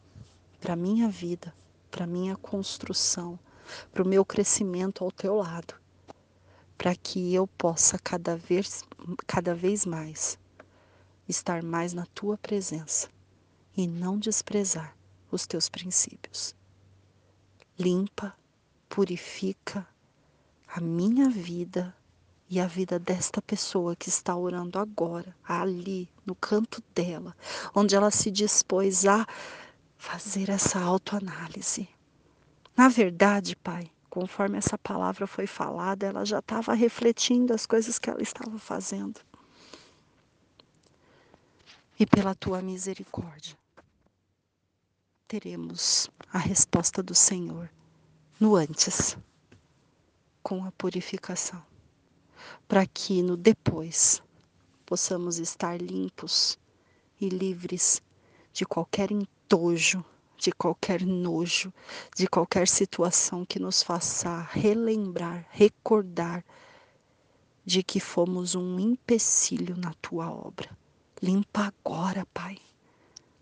[0.62, 1.52] para minha vida,
[1.90, 3.40] para minha construção,
[3.92, 5.74] para o meu crescimento ao teu lado,
[6.78, 8.84] para que eu possa cada vez,
[9.26, 10.38] cada vez mais
[11.28, 13.10] estar mais na tua presença
[13.76, 14.96] e não desprezar
[15.32, 16.56] os teus princípios.
[17.78, 18.36] Limpa,
[18.88, 19.88] purifica
[20.68, 21.92] a minha vida
[22.50, 27.36] e a vida desta pessoa que está orando agora, ali, no canto dela,
[27.74, 29.26] onde ela se dispôs a
[29.98, 31.90] fazer essa autoanálise.
[32.78, 38.10] Na verdade, Pai, conforme essa palavra foi falada, ela já estava refletindo as coisas que
[38.10, 39.20] ela estava fazendo.
[42.00, 43.58] E pela tua misericórdia,
[45.28, 47.72] teremos a resposta do Senhor
[48.40, 49.18] no antes,
[50.44, 51.64] com a purificação
[52.68, 54.22] para que no depois
[54.86, 56.60] possamos estar limpos
[57.20, 58.02] e livres
[58.54, 60.04] de qualquer entojo,
[60.38, 61.74] de qualquer nojo,
[62.16, 66.44] de qualquer situação que nos faça relembrar, recordar
[67.66, 70.70] de que fomos um empecilho na tua obra.
[71.22, 72.60] Limpa agora, Pai.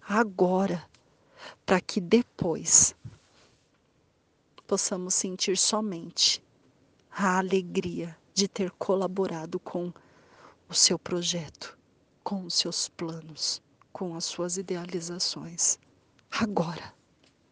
[0.08, 0.88] Agora,
[1.66, 2.96] para que depois
[4.66, 6.42] possamos sentir somente
[7.12, 9.94] a alegria de ter colaborado com
[10.68, 11.78] o seu projeto,
[12.24, 15.78] com os seus planos, com as suas idealizações.
[16.32, 16.94] Agora,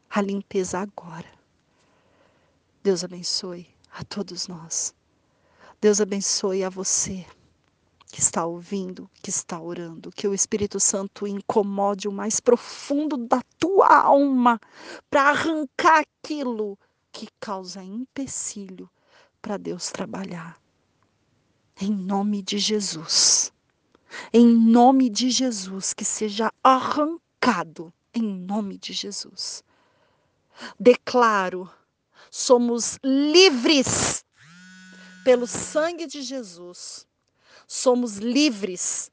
[0.09, 1.29] a limpeza agora.
[2.83, 4.93] Deus abençoe a todos nós.
[5.79, 7.25] Deus abençoe a você
[8.11, 13.41] que está ouvindo, que está orando, que o Espírito Santo incomode o mais profundo da
[13.57, 14.59] tua alma
[15.09, 16.77] para arrancar aquilo
[17.11, 18.89] que causa empecilho
[19.41, 20.60] para Deus trabalhar.
[21.81, 23.51] Em nome de Jesus.
[24.31, 27.91] Em nome de Jesus, que seja arrancado.
[28.13, 29.63] Em nome de Jesus.
[30.79, 31.67] Declaro,
[32.29, 34.23] somos livres
[35.23, 37.07] pelo sangue de Jesus.
[37.67, 39.11] Somos livres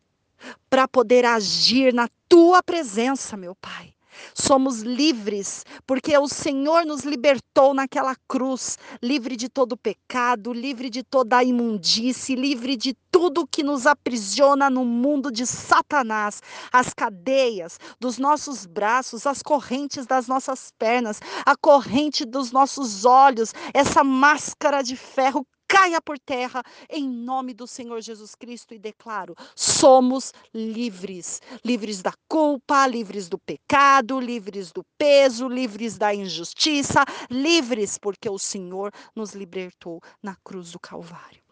[0.68, 3.94] para poder agir na tua presença, meu Pai.
[4.34, 11.02] Somos livres porque o Senhor nos libertou naquela cruz, livre de todo pecado, livre de
[11.02, 18.18] toda imundície, livre de tudo que nos aprisiona no mundo de Satanás, as cadeias dos
[18.18, 24.96] nossos braços, as correntes das nossas pernas, a corrente dos nossos olhos, essa máscara de
[24.96, 32.00] ferro caia por terra em nome do Senhor Jesus Cristo e declaro: somos livres, livres
[32.02, 38.92] da culpa, livres do pecado, livres do peso, livres da injustiça, livres porque o Senhor
[39.14, 41.47] nos libertou na cruz do Calvário.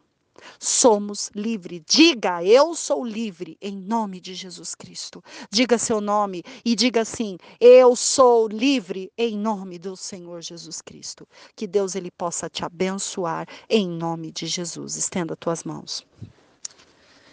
[0.58, 1.82] Somos livres.
[1.86, 5.22] Diga, eu sou livre em nome de Jesus Cristo.
[5.50, 11.26] Diga seu nome e diga assim: eu sou livre em nome do Senhor Jesus Cristo.
[11.54, 14.96] Que Deus ele possa te abençoar em nome de Jesus.
[14.96, 16.06] Estenda tuas mãos.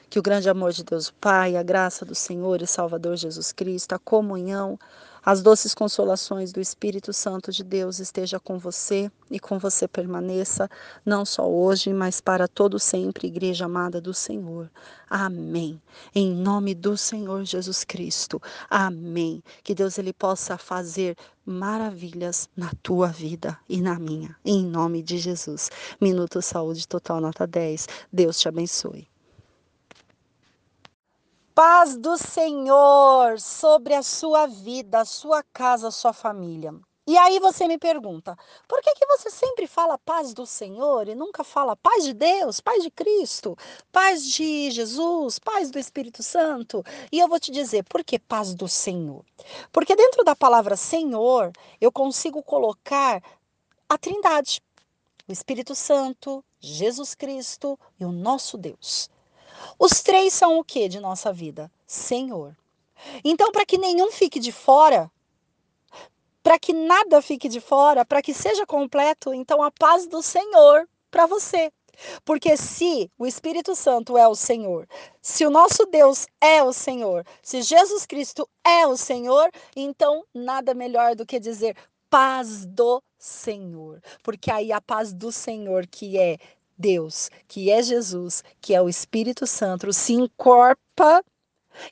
[0.09, 3.51] Que o grande amor de Deus o Pai, a graça do Senhor e Salvador Jesus
[3.51, 4.78] Cristo, a comunhão,
[5.26, 10.69] as doces consolações do Espírito Santo de Deus esteja com você e com você permaneça,
[11.05, 14.69] não só hoje, mas para todo sempre, igreja amada do Senhor.
[15.09, 15.82] Amém.
[16.13, 18.41] Em nome do Senhor Jesus Cristo.
[18.69, 19.41] Amém.
[19.63, 21.15] Que Deus ele possa fazer
[21.45, 24.36] maravilhas na tua vida e na minha.
[24.43, 25.69] Em nome de Jesus.
[26.01, 27.88] Minuto Saúde Total Nota 10.
[28.11, 29.12] Deus te abençoe
[31.56, 36.74] paz do Senhor sobre a sua vida, a sua casa, a sua família.
[37.06, 38.36] E aí você me pergunta,
[38.68, 42.60] por que, que você sempre fala paz do Senhor e nunca fala paz de Deus,
[42.60, 43.58] paz de Cristo,
[43.91, 46.84] paz de Jesus, paz do Espírito Santo?
[47.12, 49.24] E eu vou te dizer, por que paz do Senhor?
[49.72, 53.22] Porque dentro da palavra Senhor, eu consigo colocar
[53.88, 54.62] a Trindade,
[55.28, 59.10] o Espírito Santo, Jesus Cristo e o nosso Deus.
[59.78, 61.72] Os três são o que de nossa vida?
[61.86, 62.55] Senhor.
[63.24, 65.11] Então, para que nenhum fique de fora,
[66.41, 70.88] para que nada fique de fora, para que seja completo, então a paz do Senhor
[71.09, 71.72] para você.
[72.26, 74.88] Porque se o Espírito Santo é o Senhor,
[75.22, 80.74] se o nosso Deus é o Senhor, se Jesus Cristo é o Senhor, então nada
[80.74, 81.78] melhor do que dizer
[82.09, 84.01] paz do Senhor.
[84.22, 86.38] Porque aí a paz do Senhor, que é
[86.78, 91.24] Deus, que é Jesus, que é o Espírito Santo, se encorpa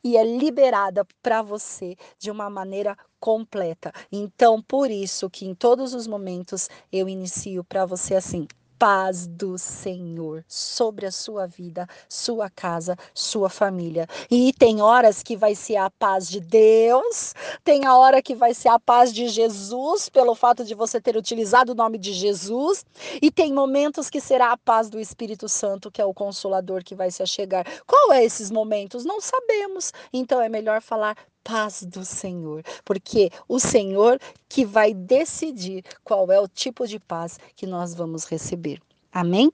[0.04, 3.92] e é liberada para você de uma maneira completa.
[4.12, 8.48] Então, por isso que em todos os momentos eu inicio para você assim:
[8.82, 14.08] paz do Senhor sobre a sua vida, sua casa, sua família.
[14.28, 18.56] E tem horas que vai ser a paz de Deus, tem a hora que vai
[18.56, 22.84] ser a paz de Jesus, pelo fato de você ter utilizado o nome de Jesus,
[23.22, 26.96] e tem momentos que será a paz do Espírito Santo, que é o consolador que
[26.96, 27.68] vai se achegar.
[27.86, 29.06] Qual é esses momentos?
[29.06, 29.94] Não sabemos.
[30.12, 36.40] Então é melhor falar paz do Senhor, porque o Senhor que vai decidir qual é
[36.40, 38.82] o tipo de paz que nós vamos receber.
[39.12, 39.52] Amém?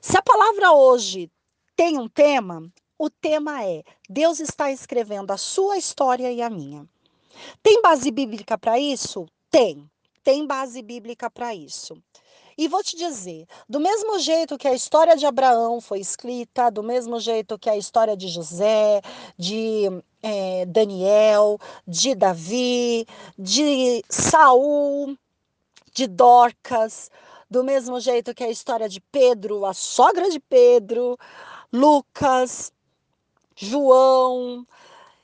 [0.00, 1.30] Se a palavra hoje
[1.76, 6.86] tem um tema, o tema é: Deus está escrevendo a sua história e a minha.
[7.62, 9.26] Tem base bíblica para isso?
[9.50, 9.88] Tem.
[10.24, 11.96] Tem base bíblica para isso.
[12.56, 16.82] E vou te dizer, do mesmo jeito que a história de Abraão foi escrita, do
[16.82, 19.00] mesmo jeito que a história de José,
[19.38, 19.84] de
[20.22, 23.06] é, Daniel, de Davi,
[23.38, 25.16] de Saul,
[25.92, 27.10] de Dorcas,
[27.50, 31.18] do mesmo jeito que a história de Pedro, a sogra de Pedro,
[31.72, 32.72] Lucas,
[33.56, 34.66] João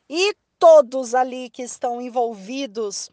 [0.08, 3.10] e todos ali que estão envolvidos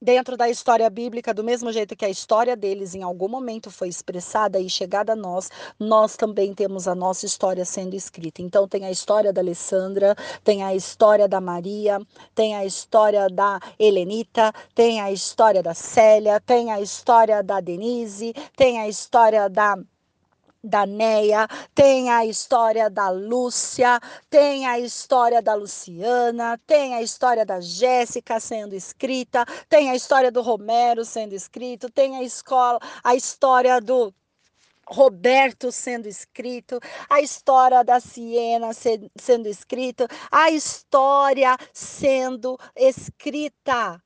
[0.00, 3.88] dentro da história bíblica, do mesmo jeito que a história deles em algum momento foi
[3.88, 8.40] expressada e chegada a nós, nós também temos a nossa história sendo escrita.
[8.40, 12.00] Então tem a história da Alessandra, tem a história da Maria,
[12.34, 18.32] tem a história da Helenita, tem a história da Célia, tem a história da Denise,
[18.56, 19.76] tem a história da
[20.62, 27.46] da Neia, tem a história da Lúcia, tem a história da Luciana, tem a história
[27.46, 33.14] da Jéssica sendo escrita, tem a história do Romero sendo escrito, tem a escola, a
[33.14, 34.12] história do
[34.86, 44.02] Roberto sendo escrito, a história da Siena sendo escrito, a história sendo escrita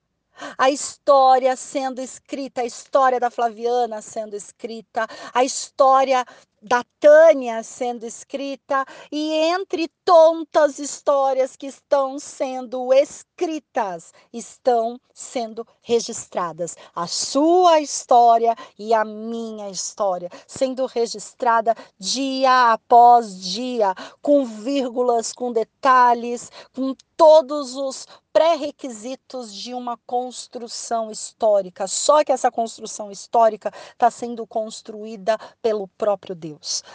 [0.59, 6.25] a história sendo escrita, a história da Flaviana sendo escrita, a história
[6.63, 16.77] da Tânia sendo escrita e entre tantas histórias que estão sendo escritas, estão sendo registradas.
[16.95, 25.53] A sua história e a minha história sendo registrada dia após dia, com vírgulas, com
[25.53, 31.87] detalhes, com todos os pré-requisitos de uma construção histórica.
[31.87, 36.52] Só que essa construção histórica está sendo construída pelo próprio Deus,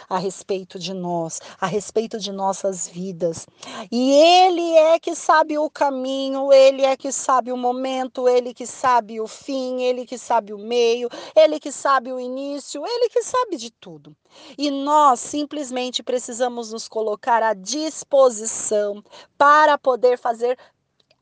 [0.08, 3.46] a respeito de nós, a respeito de nossas vidas.
[3.90, 8.66] E Ele é que sabe o caminho, Ele é que sabe o momento, Ele que
[8.66, 13.22] sabe o fim, Ele que sabe o meio, Ele que sabe o início, Ele que
[13.22, 14.16] sabe de tudo.
[14.56, 19.02] E nós simplesmente precisamos nos colocar à disposição
[19.36, 20.58] para poder fazer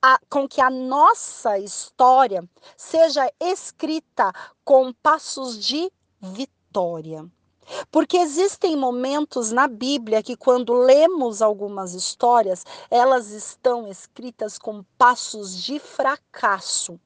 [0.02, 4.32] a, com que a nossa história seja escrita
[4.64, 7.26] com passos de vitória.
[7.90, 15.62] Porque existem momentos na Bíblia que, quando lemos algumas histórias, elas estão escritas com passos
[15.62, 17.00] de fracasso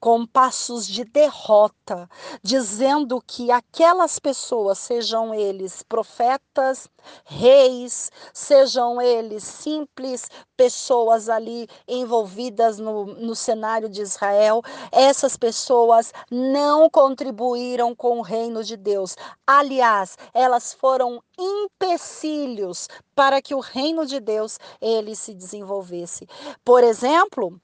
[0.00, 2.08] com passos de derrota,
[2.42, 6.88] dizendo que aquelas pessoas, sejam eles profetas,
[7.24, 16.88] reis, sejam eles simples pessoas ali envolvidas no, no cenário de Israel, essas pessoas não
[16.88, 19.16] contribuíram com o reino de Deus.
[19.46, 26.26] Aliás, elas foram empecilhos para que o reino de Deus ele se desenvolvesse.
[26.64, 27.60] Por exemplo,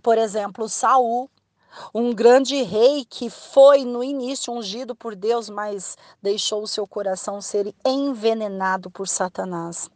[0.00, 1.30] por exemplo, Saul
[1.94, 7.40] um grande rei que foi no início ungido por Deus, mas deixou o seu coração
[7.40, 9.88] ser envenenado por Satanás.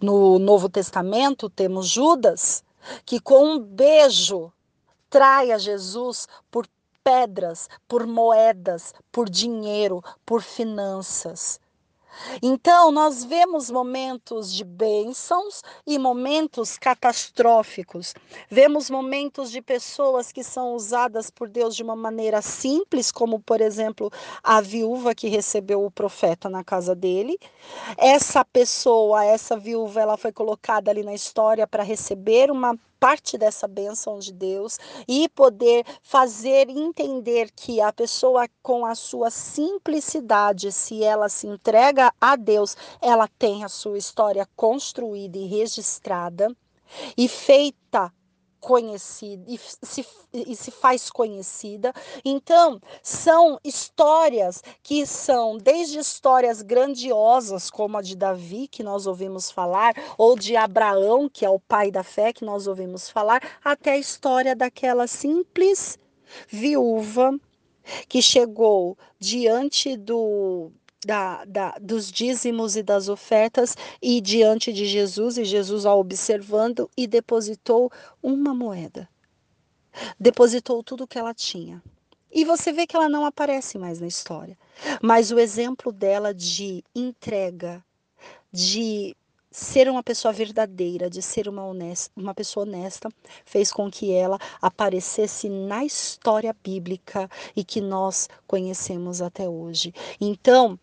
[0.00, 2.64] No Novo Testamento temos Judas,
[3.04, 4.52] que com um beijo
[5.10, 6.66] trai a Jesus por
[7.02, 11.60] pedras, por moedas, por dinheiro, por finanças.
[12.42, 18.14] Então, nós vemos momentos de bênçãos e momentos catastróficos.
[18.50, 23.60] Vemos momentos de pessoas que são usadas por Deus de uma maneira simples, como, por
[23.60, 24.10] exemplo,
[24.42, 27.38] a viúva que recebeu o profeta na casa dele.
[27.96, 33.68] Essa pessoa, essa viúva, ela foi colocada ali na história para receber uma parte dessa
[33.68, 41.02] bênção de Deus e poder fazer entender que a pessoa com a sua simplicidade, se
[41.02, 46.54] ela se entrega a Deus, ela tem a sua história construída e registrada
[47.16, 48.12] e feita
[48.66, 51.92] conhecida e se, e se faz conhecida.
[52.24, 59.52] Então, são histórias que são desde histórias grandiosas, como a de Davi, que nós ouvimos
[59.52, 63.92] falar, ou de Abraão, que é o pai da fé, que nós ouvimos falar, até
[63.92, 65.96] a história daquela simples
[66.48, 67.38] viúva
[68.08, 70.72] que chegou diante do
[71.04, 76.90] da, da, dos dízimos e das ofertas e diante de Jesus, e Jesus a observando
[76.96, 77.90] e depositou
[78.22, 79.08] uma moeda.
[80.18, 81.82] Depositou tudo o que ela tinha.
[82.30, 84.58] E você vê que ela não aparece mais na história.
[85.00, 87.82] Mas o exemplo dela de entrega,
[88.52, 89.16] de
[89.50, 93.08] ser uma pessoa verdadeira, de ser uma, honesta, uma pessoa honesta,
[93.46, 97.26] fez com que ela aparecesse na história bíblica
[97.56, 99.94] e que nós conhecemos até hoje.
[100.20, 100.78] Então,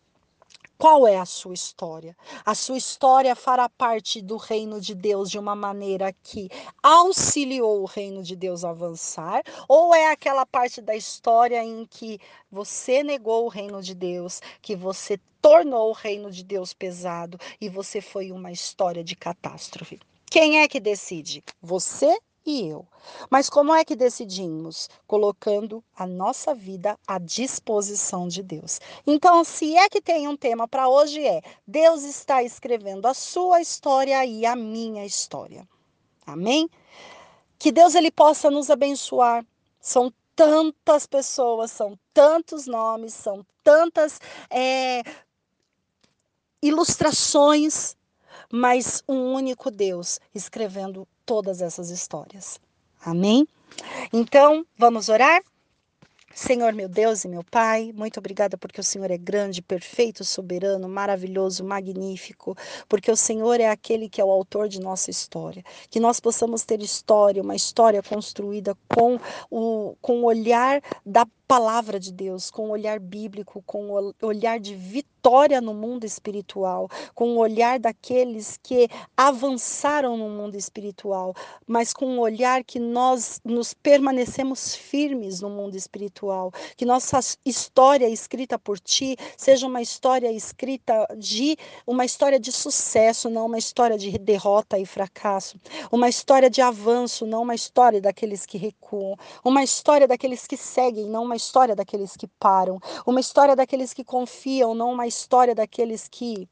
[0.77, 2.15] qual é a sua história?
[2.45, 6.49] A sua história fará parte do reino de Deus de uma maneira que
[6.81, 9.43] auxiliou o reino de Deus a avançar?
[9.67, 12.19] Ou é aquela parte da história em que
[12.51, 17.69] você negou o reino de Deus, que você tornou o reino de Deus pesado e
[17.69, 19.99] você foi uma história de catástrofe?
[20.25, 21.43] Quem é que decide?
[21.61, 22.85] Você e eu.
[23.29, 24.89] Mas como é que decidimos?
[25.07, 28.79] Colocando a nossa vida à disposição de Deus.
[29.05, 33.61] Então, se é que tem um tema para hoje é: Deus está escrevendo a sua
[33.61, 35.67] história e a minha história.
[36.25, 36.69] Amém?
[37.57, 39.45] Que Deus ele possa nos abençoar.
[39.79, 44.19] São tantas pessoas, são tantos nomes, são tantas
[44.49, 45.03] é,
[46.61, 47.95] ilustrações,
[48.51, 52.59] mas um único Deus escrevendo todas essas histórias.
[53.05, 53.47] Amém?
[54.11, 55.41] Então, vamos orar?
[56.35, 60.89] Senhor meu Deus e meu Pai, muito obrigada porque o Senhor é grande, perfeito, soberano,
[60.89, 62.57] maravilhoso, magnífico,
[62.89, 65.63] porque o Senhor é aquele que é o autor de nossa história.
[65.91, 69.19] Que nós possamos ter história, uma história construída com
[69.51, 74.59] o, com o olhar da palavra de Deus, com o olhar bíblico, com o olhar
[74.59, 81.35] de vitória no mundo espiritual, com o olhar daqueles que avançaram no mundo espiritual,
[81.67, 88.09] mas com o olhar que nós nos permanecemos firmes no mundo espiritual, que nossa história
[88.09, 93.95] escrita por ti seja uma história escrita de uma história de sucesso, não uma história
[93.95, 95.55] de derrota e fracasso,
[95.91, 101.05] uma história de avanço, não uma história daqueles que recuam, uma história daqueles que seguem,
[101.05, 106.07] não uma história daqueles que param, uma história daqueles que confiam, não uma história daqueles
[106.07, 106.47] que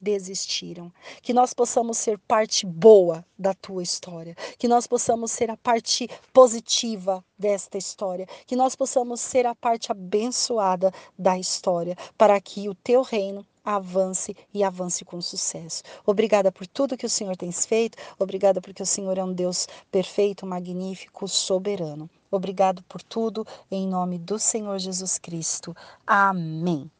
[0.00, 0.92] desistiram.
[1.22, 6.08] Que nós possamos ser parte boa da tua história, que nós possamos ser a parte
[6.32, 12.74] positiva desta história, que nós possamos ser a parte abençoada da história, para que o
[12.74, 15.82] teu reino avance e avance com sucesso.
[16.04, 19.66] Obrigada por tudo que o Senhor tem feito, obrigada porque o Senhor é um Deus
[19.90, 22.10] perfeito, magnífico, soberano.
[22.30, 25.74] Obrigado por tudo, em nome do Senhor Jesus Cristo.
[26.06, 26.90] Amém.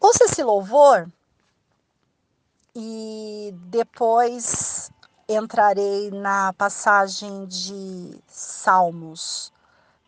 [0.00, 1.10] Ouça esse louvor
[2.74, 4.90] e depois
[5.28, 9.52] entrarei na passagem de Salmos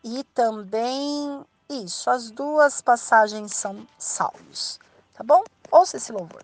[0.03, 4.79] e também Isso, as duas passagens são salmos,
[5.13, 5.43] tá bom?
[5.71, 6.43] Ouça esse louvor.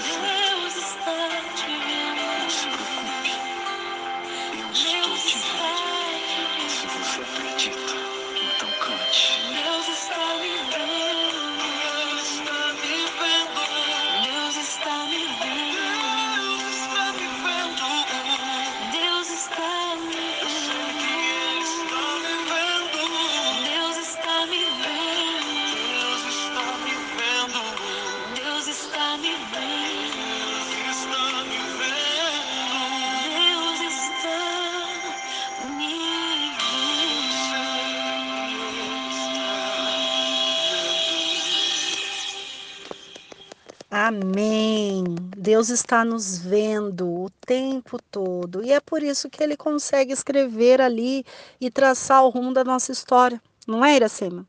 [45.61, 50.81] Deus está nos vendo o tempo todo e é por isso que ele consegue escrever
[50.81, 51.23] ali
[51.59, 53.39] e traçar o rumo da nossa história.
[53.67, 54.43] Não é, Iracema?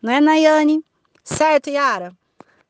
[0.00, 0.84] Não é, Nayane?
[1.24, 2.16] Certo, Yara?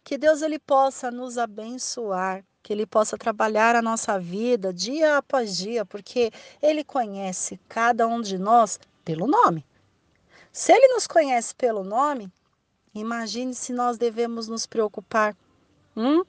[0.02, 5.54] Que Deus ele possa nos abençoar que Ele possa trabalhar a nossa vida dia após
[5.54, 6.30] dia, porque
[6.62, 9.66] Ele conhece cada um de nós pelo nome.
[10.50, 12.32] Se Ele nos conhece pelo nome,
[12.94, 15.36] imagine se nós devemos nos preocupar.
[15.94, 16.22] Hum?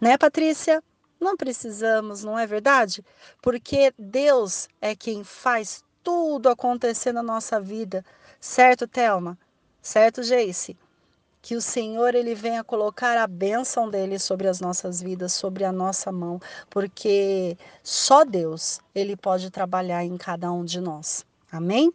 [0.00, 0.82] Né, Patrícia?
[1.20, 3.04] Não precisamos, não é verdade?
[3.42, 8.04] Porque Deus é quem faz tudo acontecer na nossa vida.
[8.40, 9.38] Certo, Thelma?
[9.82, 10.76] Certo, Jace?
[11.42, 15.72] Que o Senhor ele venha colocar a bênção dele sobre as nossas vidas, sobre a
[15.72, 21.24] nossa mão, porque só Deus ele pode trabalhar em cada um de nós.
[21.52, 21.92] Amém?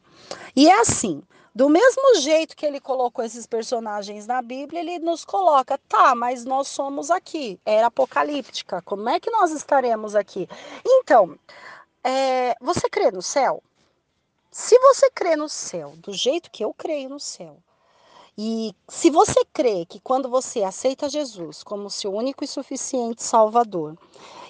[0.55, 1.21] E é assim,
[1.55, 6.43] do mesmo jeito que ele colocou esses personagens na Bíblia, ele nos coloca, tá, mas
[6.43, 10.49] nós somos aqui, era apocalíptica, como é que nós estaremos aqui?
[10.85, 11.39] Então,
[12.03, 13.63] é, você crê no céu?
[14.51, 17.57] Se você crê no céu, do jeito que eu creio no céu,
[18.37, 23.97] e se você crê que quando você aceita Jesus como seu único e suficiente Salvador,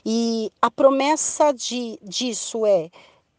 [0.03, 2.89] e a promessa de, disso é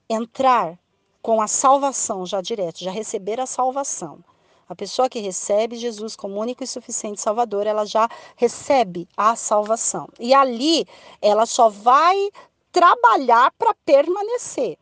[0.08, 0.78] entrar
[1.26, 4.20] com a salvação já direto, já receber a salvação.
[4.68, 10.08] A pessoa que recebe Jesus como único e suficiente Salvador, ela já recebe a salvação.
[10.20, 10.86] E ali
[11.20, 12.30] ela só vai
[12.70, 14.78] trabalhar para permanecer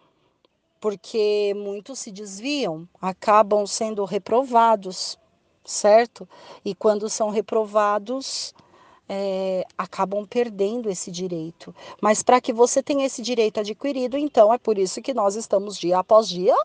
[0.79, 5.19] porque muitos se desviam, acabam sendo reprovados,
[5.65, 6.29] certo?
[6.63, 8.55] E quando são reprovados,
[9.09, 11.75] é, acabam perdendo esse direito.
[12.01, 15.79] Mas para que você tenha esse direito adquirido, então é por isso que nós estamos
[15.79, 16.57] dia após dia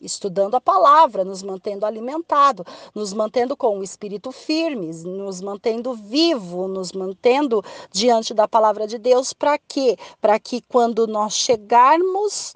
[0.00, 2.64] estudando a palavra, nos mantendo alimentado,
[2.94, 8.98] nos mantendo com o espírito firme, nos mantendo vivo, nos mantendo diante da palavra de
[8.98, 9.96] Deus, para quê?
[10.20, 12.54] Para que quando nós chegarmos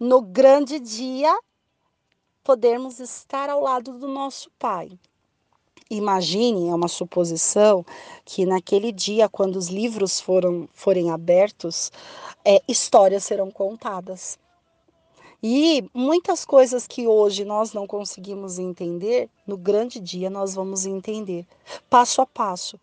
[0.00, 1.36] no grande dia,
[2.42, 4.98] podermos estar ao lado do nosso Pai.
[5.88, 7.86] Imagine, é uma suposição,
[8.24, 11.92] que naquele dia, quando os livros foram, forem abertos,
[12.44, 14.38] é, histórias serão contadas.
[15.42, 21.46] E muitas coisas que hoje nós não conseguimos entender, no grande dia nós vamos entender,
[21.88, 22.80] passo a passo.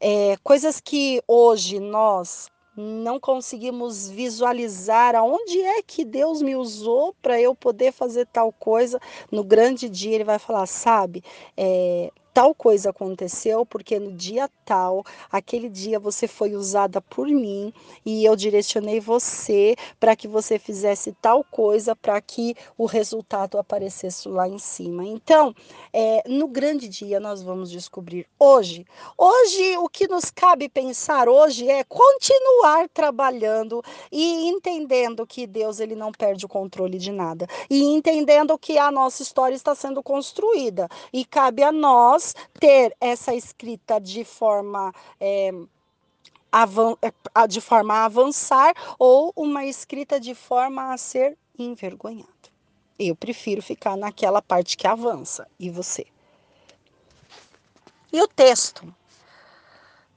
[0.00, 7.40] É, coisas que hoje nós não conseguimos visualizar aonde é que Deus me usou para
[7.40, 9.00] eu poder fazer tal coisa.
[9.32, 11.24] No grande dia, Ele vai falar: sabe,
[11.56, 17.72] é, tal coisa aconteceu porque no dia tal, aquele dia você foi usada por mim
[18.06, 24.28] e eu direcionei você para que você fizesse tal coisa para que o resultado aparecesse
[24.28, 25.04] lá em cima.
[25.04, 25.52] Então,
[25.92, 28.86] é, no grande dia nós vamos descobrir hoje.
[29.16, 33.82] Hoje o que nos cabe pensar hoje é continuar trabalhando
[34.12, 38.92] e entendendo que Deus ele não perde o controle de nada e entendendo que a
[38.92, 42.27] nossa história está sendo construída e cabe a nós
[42.58, 44.92] ter essa escrita de forma.
[45.20, 45.50] É,
[47.46, 52.26] de forma a avançar ou uma escrita de forma a ser envergonhado.
[52.98, 55.46] Eu prefiro ficar naquela parte que avança.
[55.58, 56.06] E você?
[58.10, 58.94] E o texto?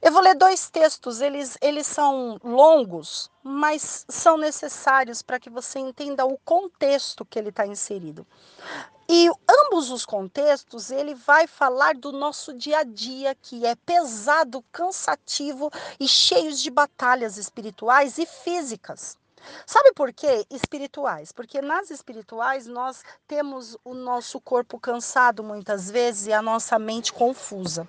[0.00, 5.78] Eu vou ler dois textos, eles, eles são longos, mas são necessários para que você
[5.78, 8.26] entenda o contexto que ele está inserido.
[9.14, 14.64] E ambos os contextos, ele vai falar do nosso dia a dia, que é pesado,
[14.72, 19.18] cansativo e cheio de batalhas espirituais e físicas.
[19.66, 20.46] Sabe por quê?
[20.50, 21.32] Espirituais.
[21.32, 27.12] Porque nas espirituais nós temos o nosso corpo cansado muitas vezes e a nossa mente
[27.12, 27.88] confusa.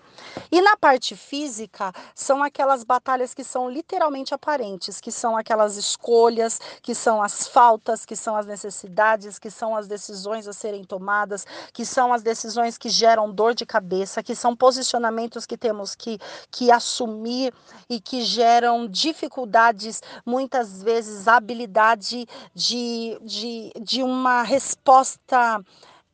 [0.51, 6.59] E na parte física são aquelas batalhas que são literalmente aparentes, que são aquelas escolhas,
[6.81, 11.45] que são as faltas, que são as necessidades, que são as decisões a serem tomadas,
[11.73, 16.19] que são as decisões que geram dor de cabeça, que são posicionamentos que temos que,
[16.51, 17.53] que assumir
[17.89, 22.25] e que geram dificuldades muitas vezes habilidade
[22.55, 25.61] de, de, de uma resposta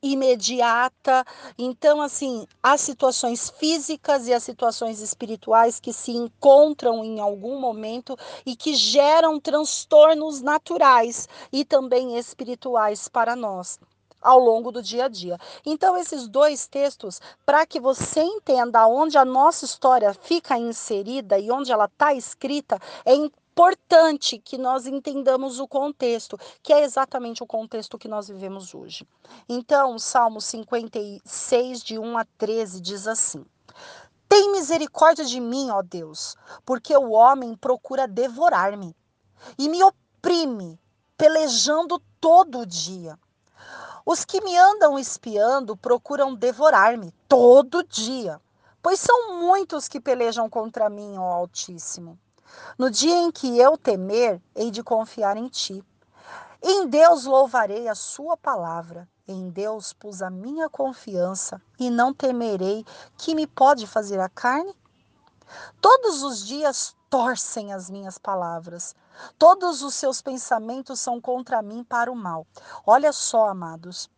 [0.01, 1.25] imediata.
[1.57, 8.17] Então, assim, as situações físicas e as situações espirituais que se encontram em algum momento
[8.45, 13.79] e que geram transtornos naturais e também espirituais para nós
[14.21, 15.37] ao longo do dia a dia.
[15.65, 21.49] Então, esses dois textos, para que você entenda onde a nossa história fica inserida e
[21.49, 23.15] onde ela está escrita, é
[23.59, 29.05] importante que nós entendamos o contexto, que é exatamente o contexto que nós vivemos hoje.
[29.49, 33.45] Então, Salmo 56, de 1 a 13, diz assim:
[34.29, 38.95] Tem misericórdia de mim, ó Deus, porque o homem procura devorar-me
[39.57, 40.79] e me oprime,
[41.17, 43.19] pelejando todo o dia.
[44.05, 48.39] Os que me andam espiando procuram devorar-me todo dia,
[48.81, 52.17] pois são muitos que pelejam contra mim, ó Altíssimo.
[52.77, 55.83] No dia em que eu temer, hei de confiar em ti.
[56.61, 59.07] Em Deus louvarei a sua palavra.
[59.27, 62.85] Em Deus pus a minha confiança e não temerei
[63.17, 64.75] que me pode fazer a carne.
[65.79, 68.95] Todos os dias torcem as minhas palavras.
[69.37, 72.45] Todos os seus pensamentos são contra mim para o mal.
[72.85, 74.09] Olha só, amados,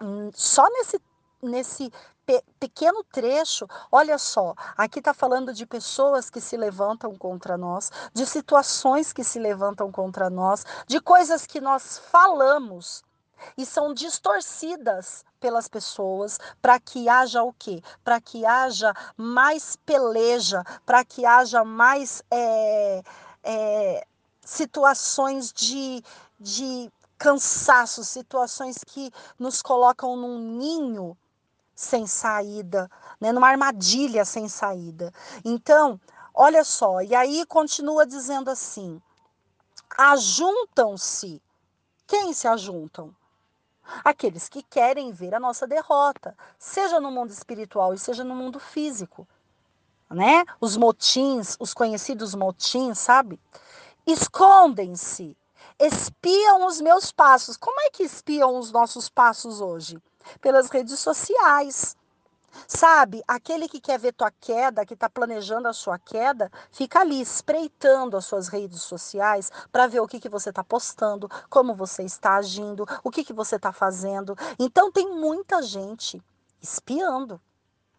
[0.00, 1.00] hum, só nesse,
[1.42, 1.92] nesse
[2.26, 7.90] pe pequeno trecho, olha só, aqui está falando de pessoas que se levantam contra nós,
[8.12, 13.02] de situações que se levantam contra nós, de coisas que nós falamos
[13.56, 17.82] e são distorcidas pelas pessoas para que haja o quê?
[18.02, 23.02] Para que haja mais peleja, para que haja mais é,
[23.42, 24.06] é,
[24.40, 26.02] situações de,
[26.40, 31.16] de cansaço, situações que nos colocam num ninho
[31.74, 33.32] sem saída, né?
[33.32, 35.12] numa armadilha sem saída.
[35.44, 36.00] Então,
[36.32, 39.00] olha só, e aí continua dizendo assim:
[39.96, 41.42] ajuntam-se.
[42.06, 43.14] Quem se ajuntam?
[44.04, 48.58] Aqueles que querem ver a nossa derrota, seja no mundo espiritual e seja no mundo
[48.58, 49.26] físico.
[50.10, 50.44] Né?
[50.60, 53.40] Os motins, os conhecidos motins, sabe?
[54.06, 55.36] Escondem-se,
[55.78, 57.56] espiam os meus passos.
[57.56, 60.00] Como é que espiam os nossos passos hoje?
[60.40, 61.96] Pelas redes sociais.
[62.68, 67.20] Sabe, aquele que quer ver tua queda, que está planejando a sua queda, fica ali
[67.20, 72.04] espreitando as suas redes sociais para ver o que, que você está postando, como você
[72.04, 74.36] está agindo, o que, que você está fazendo.
[74.58, 76.22] Então, tem muita gente
[76.62, 77.40] espiando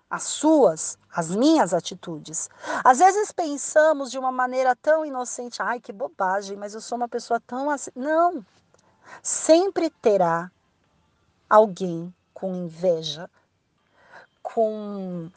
[0.09, 2.49] as suas, as minhas atitudes.
[2.83, 7.09] Às vezes pensamos de uma maneira tão inocente, ai que bobagem, mas eu sou uma
[7.09, 7.91] pessoa tão assim.
[7.95, 8.45] Não.
[9.21, 10.51] Sempre terá
[11.49, 13.29] alguém com inveja,
[14.41, 15.29] com,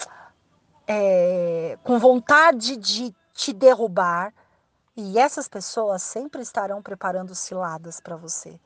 [0.87, 4.33] é, com vontade de te derrubar.
[4.97, 8.59] E essas pessoas sempre estarão preparando ciladas para você.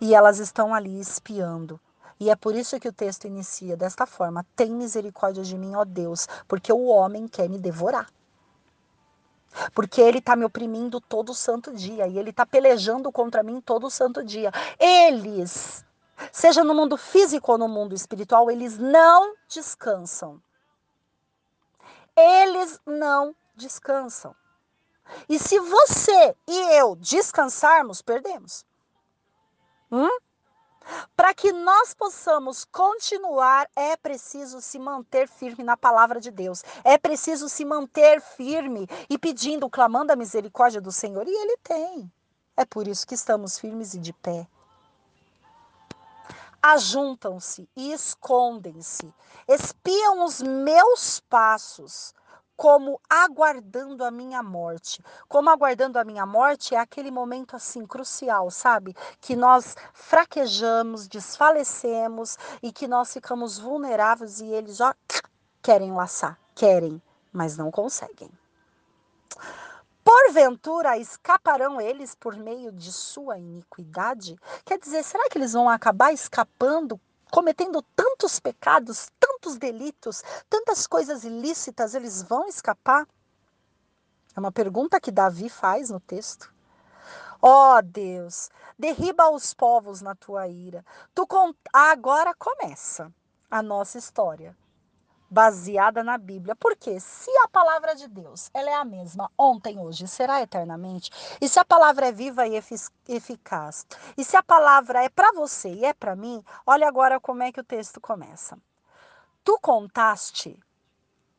[0.00, 1.78] E elas estão ali espiando.
[2.18, 5.84] E é por isso que o texto inicia desta forma: Tem misericórdia de mim, ó
[5.84, 8.08] Deus, porque o homem quer me devorar.
[9.72, 13.90] Porque ele está me oprimindo todo santo dia e ele está pelejando contra mim todo
[13.90, 14.50] santo dia.
[14.78, 15.84] Eles
[16.32, 20.42] seja no mundo físico ou no mundo espiritual, eles não descansam.
[22.16, 24.34] Eles não descansam.
[25.28, 28.64] E se você e eu descansarmos, perdemos.
[29.90, 30.08] Hum?
[31.16, 36.62] Para que nós possamos continuar, é preciso se manter firme na palavra de Deus.
[36.82, 41.26] É preciso se manter firme e pedindo, clamando a misericórdia do Senhor.
[41.26, 42.12] E Ele tem.
[42.56, 44.46] É por isso que estamos firmes e de pé
[46.64, 49.12] ajuntam-se e escondem-se,
[49.46, 52.14] espiam os meus passos,
[52.56, 55.04] como aguardando a minha morte.
[55.28, 58.96] Como aguardando a minha morte é aquele momento assim crucial, sabe?
[59.20, 64.96] Que nós fraquejamos, desfalecemos e que nós ficamos vulneráveis e eles já
[65.60, 68.30] querem laçar, querem, mas não conseguem.
[70.04, 74.36] Porventura escaparão eles por meio de sua iniquidade?
[74.62, 77.00] Quer dizer, será que eles vão acabar escapando,
[77.32, 83.08] cometendo tantos pecados, tantos delitos, tantas coisas ilícitas, eles vão escapar?
[84.36, 86.52] É uma pergunta que Davi faz no texto.
[87.40, 90.84] Ó oh, Deus, derriba os povos na tua ira.
[91.14, 91.54] Tu con...
[91.72, 93.10] Agora começa
[93.50, 94.54] a nossa história
[95.34, 96.54] baseada na Bíblia.
[96.54, 101.10] Porque se a palavra de Deus ela é a mesma ontem, hoje, será eternamente,
[101.40, 102.54] e se a palavra é viva e
[103.08, 103.84] eficaz,
[104.16, 107.50] e se a palavra é para você e é para mim, olha agora como é
[107.50, 108.56] que o texto começa.
[109.42, 110.58] Tu contaste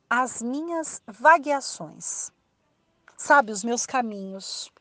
[0.10, 2.32] as minhas vagueações,
[3.18, 4.72] sabe, os meus caminhos,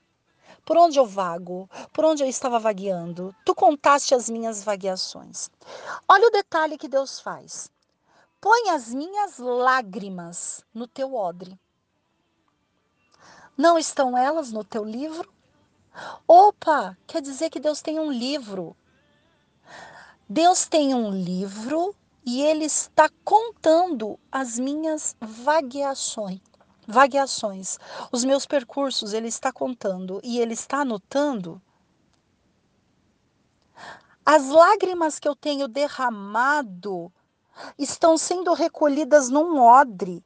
[0.65, 3.35] por onde eu vago, por onde eu estava vagueando.
[3.45, 5.51] Tu contaste as minhas vagueações.
[6.09, 7.71] Olha o detalhe que Deus faz.
[8.45, 11.59] Põe as minhas lágrimas no teu odre.
[13.57, 15.33] Não estão elas no teu livro?
[16.29, 18.77] Opa, quer dizer que Deus tem um livro.
[20.29, 26.43] Deus tem um livro e ele está contando as minhas vagueações.
[26.87, 27.79] Vagueações,
[28.13, 31.63] os meus percursos, ele está contando e ele está anotando
[34.23, 37.11] as lágrimas que eu tenho derramado
[37.79, 40.25] estão sendo recolhidas num odre.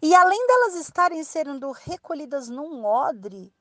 [0.00, 3.52] E além delas estarem sendo recolhidas num odre,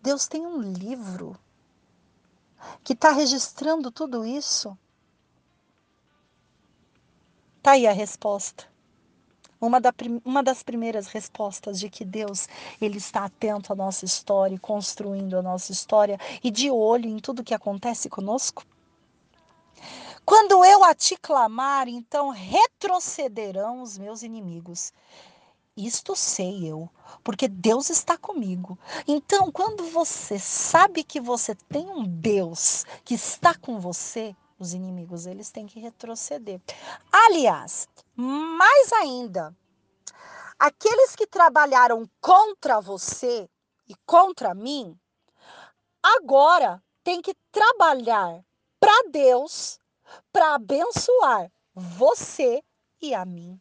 [0.00, 1.38] Deus tem um livro
[2.82, 4.76] que está registrando tudo isso.
[7.62, 8.66] Tá aí a resposta.
[9.60, 9.92] Uma, da,
[10.24, 12.46] uma das primeiras respostas de que Deus
[12.80, 17.42] ele está atento à nossa história, construindo a nossa história e de olho em tudo
[17.42, 18.64] que acontece conosco?
[20.24, 24.92] Quando eu a te clamar, então retrocederão os meus inimigos.
[25.76, 26.88] Isto sei eu,
[27.22, 28.78] porque Deus está comigo.
[29.06, 35.26] Então, quando você sabe que você tem um Deus que está com você, os inimigos
[35.26, 36.60] eles têm que retroceder.
[37.12, 39.54] Aliás, mais ainda,
[40.58, 43.48] aqueles que trabalharam contra você
[43.86, 44.98] e contra mim,
[46.02, 48.42] agora tem que trabalhar
[48.86, 49.80] para Deus
[50.32, 52.62] para abençoar você
[53.02, 53.60] e a mim.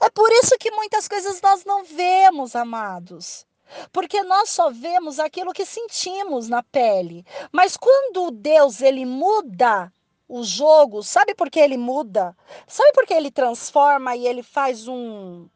[0.00, 3.46] É por isso que muitas coisas nós não vemos, amados.
[3.92, 7.26] Porque nós só vemos aquilo que sentimos na pele.
[7.52, 9.92] Mas quando Deus ele muda
[10.26, 12.34] o jogo, sabe por que ele muda?
[12.66, 15.46] Sabe por que ele transforma e ele faz um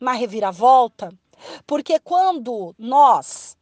[0.00, 1.12] uma reviravolta?
[1.64, 3.56] Porque quando nós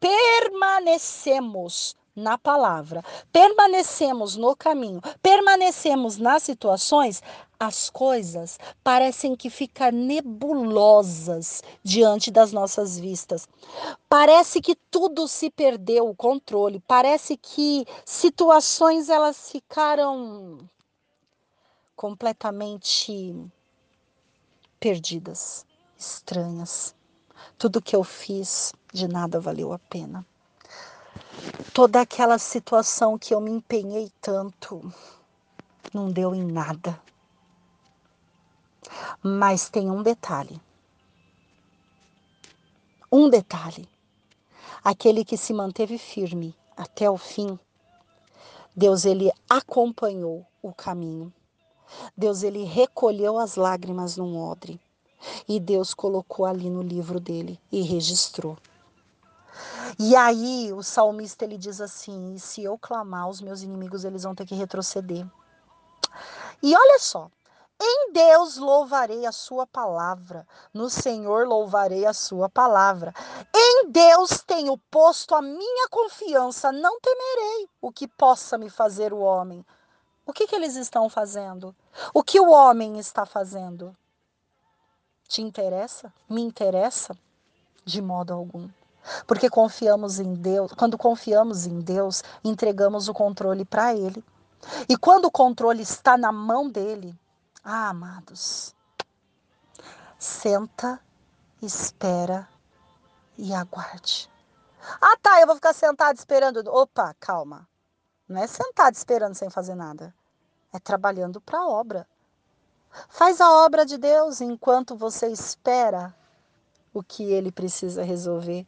[0.00, 7.22] permanecemos na palavra, permanecemos no caminho, permanecemos nas situações,
[7.58, 13.46] as coisas parecem que ficam nebulosas diante das nossas vistas.
[14.08, 20.58] Parece que tudo se perdeu o controle, parece que situações elas ficaram
[21.94, 23.34] completamente
[24.78, 25.66] perdidas,
[25.98, 26.94] estranhas.
[27.58, 30.26] Tudo que eu fiz de nada valeu a pena
[31.72, 34.92] toda aquela situação que eu me empenhei tanto
[35.92, 37.00] não deu em nada.
[39.22, 40.60] Mas tem um detalhe.
[43.10, 43.88] Um detalhe.
[44.82, 47.58] Aquele que se manteve firme até o fim,
[48.74, 51.32] Deus ele acompanhou o caminho.
[52.16, 54.80] Deus ele recolheu as lágrimas num odre.
[55.46, 58.56] E Deus colocou ali no livro dele e registrou.
[59.98, 64.34] E aí o salmista ele diz assim: se eu clamar, os meus inimigos eles vão
[64.34, 65.26] ter que retroceder.
[66.62, 67.30] E olha só,
[67.82, 73.14] em Deus louvarei a sua palavra, no Senhor louvarei a sua palavra.
[73.54, 79.20] Em Deus tenho posto a minha confiança, não temerei o que possa me fazer o
[79.20, 79.64] homem.
[80.26, 81.74] O que, que eles estão fazendo?
[82.12, 83.96] O que o homem está fazendo?
[85.26, 86.12] Te interessa?
[86.28, 87.16] Me interessa?
[87.84, 88.68] De modo algum.
[89.26, 94.24] Porque confiamos em Deus, quando confiamos em Deus, entregamos o controle para Ele.
[94.88, 97.18] E quando o controle está na mão dele,
[97.64, 98.74] ah, amados,
[100.18, 101.00] senta,
[101.62, 102.48] espera
[103.38, 104.30] e aguarde.
[105.00, 106.62] Ah, tá, eu vou ficar sentado esperando.
[106.68, 107.68] Opa, calma.
[108.28, 110.14] Não é sentado esperando sem fazer nada.
[110.72, 112.06] É trabalhando para a obra.
[113.08, 116.14] Faz a obra de Deus enquanto você espera
[116.92, 118.66] o que ele precisa resolver.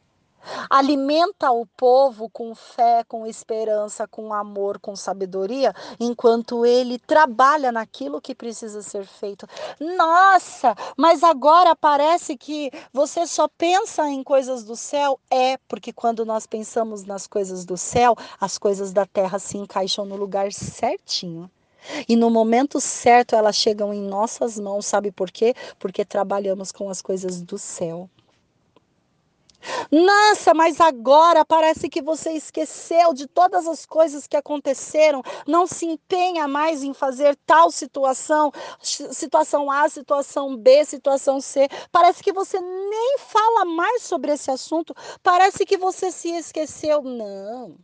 [0.69, 8.21] Alimenta o povo com fé, com esperança, com amor, com sabedoria, enquanto ele trabalha naquilo
[8.21, 9.47] que precisa ser feito.
[9.79, 15.19] Nossa, mas agora parece que você só pensa em coisas do céu?
[15.29, 20.05] É, porque quando nós pensamos nas coisas do céu, as coisas da terra se encaixam
[20.05, 21.49] no lugar certinho.
[22.07, 25.53] E no momento certo elas chegam em nossas mãos, sabe por quê?
[25.77, 28.09] Porque trabalhamos com as coisas do céu.
[29.91, 35.85] Nossa, mas agora parece que você esqueceu de todas as coisas que aconteceram, não se
[35.85, 38.51] empenha mais em fazer tal situação,
[38.81, 41.67] situação A, situação B, situação C.
[41.91, 47.01] Parece que você nem fala mais sobre esse assunto, parece que você se esqueceu.
[47.01, 47.75] Não.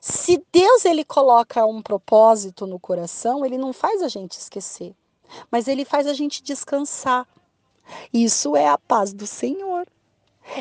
[0.00, 4.94] Se Deus ele coloca um propósito no coração, ele não faz a gente esquecer,
[5.50, 7.26] mas ele faz a gente descansar.
[8.12, 9.86] Isso é a paz do Senhor.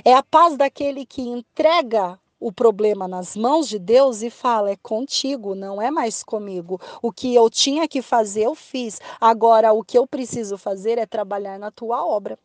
[0.04, 4.76] É a paz daquele que entrega o problema nas mãos de Deus e fala: é
[4.76, 6.80] contigo, não é mais comigo.
[7.02, 9.00] O que eu tinha que fazer, eu fiz.
[9.20, 12.38] Agora, o que eu preciso fazer é trabalhar na tua obra.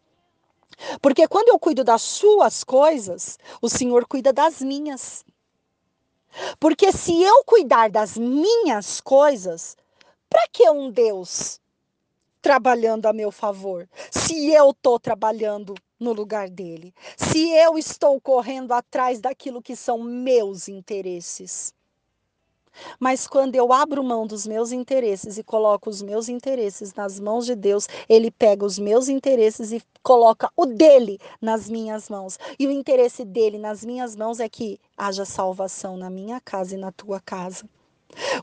[1.01, 5.25] Porque quando eu cuido das suas coisas, o Senhor cuida das minhas.
[6.59, 9.77] Porque se eu cuidar das minhas coisas,
[10.31, 11.61] para que um Deus
[12.43, 13.89] trabalhando a meu favor?
[14.11, 16.93] Se eu estou trabalhando no lugar dele.
[17.17, 21.73] Se eu estou correndo atrás daquilo que são meus interesses.
[22.99, 27.45] Mas quando eu abro mão dos meus interesses e coloco os meus interesses nas mãos
[27.45, 32.39] de Deus, ele pega os meus interesses e coloca o dele nas minhas mãos.
[32.59, 36.79] E o interesse dele nas minhas mãos é que haja salvação na minha casa e
[36.79, 37.69] na tua casa.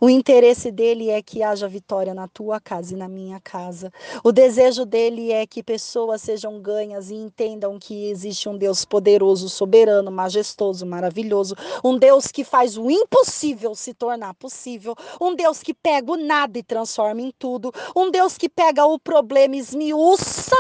[0.01, 3.91] O interesse dele é que haja vitória na tua casa e na minha casa.
[4.24, 9.49] O desejo dele é que pessoas sejam ganhas e entendam que existe um Deus poderoso,
[9.49, 15.74] soberano, majestoso, maravilhoso, um Deus que faz o impossível se tornar possível, um Deus que
[15.74, 20.55] pega o nada e transforma em tudo, um Deus que pega o problema e esmiuça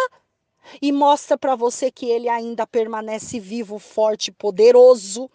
[0.81, 5.29] e mostra para você que ele ainda permanece vivo, forte, poderoso.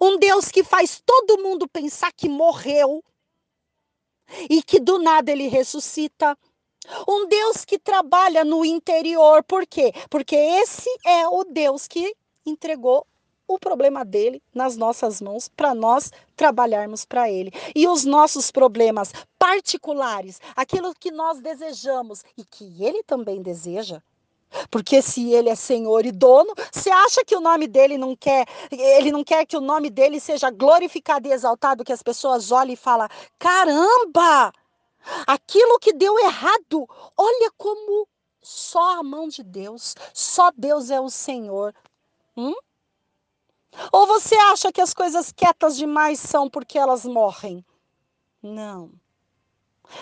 [0.00, 3.02] Um Deus que faz todo mundo pensar que morreu
[4.48, 6.36] e que do nada ele ressuscita.
[7.08, 9.92] Um Deus que trabalha no interior, por quê?
[10.10, 12.14] Porque esse é o Deus que
[12.44, 13.06] entregou
[13.46, 17.52] o problema dele nas nossas mãos para nós trabalharmos para ele.
[17.74, 24.02] E os nossos problemas particulares, aquilo que nós desejamos e que ele também deseja,
[24.70, 28.46] porque se ele é senhor e dono, você acha que o nome dele não quer,
[28.70, 32.74] ele não quer que o nome dele seja glorificado e exaltado, que as pessoas olhem
[32.74, 34.52] e falem: "Caramba!
[35.26, 38.06] Aquilo que deu errado, olha como
[38.40, 41.74] só a mão de Deus, só Deus é o Senhor".
[42.36, 42.54] Hum?
[43.90, 47.64] Ou você acha que as coisas quietas demais são porque elas morrem?
[48.42, 48.90] Não.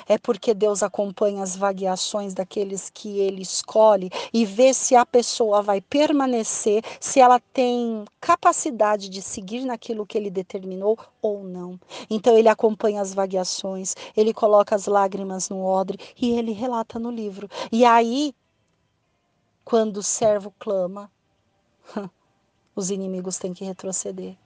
[0.09, 5.63] É porque Deus acompanha as vagueações daqueles que ele escolhe e vê se a pessoa
[5.63, 11.79] vai permanecer, se ela tem capacidade de seguir naquilo que ele determinou ou não.
[12.09, 17.11] Então ele acompanha as vagueações, ele coloca as lágrimas no odre e ele relata no
[17.11, 17.49] livro.
[17.71, 18.35] E aí,
[19.65, 21.11] quando o servo clama,
[22.75, 24.37] os inimigos têm que retroceder.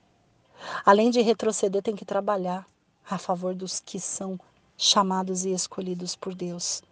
[0.84, 2.66] Além de retroceder, tem que trabalhar
[3.08, 4.38] a favor dos que são
[4.76, 6.82] chamados e escolhidos por Deus.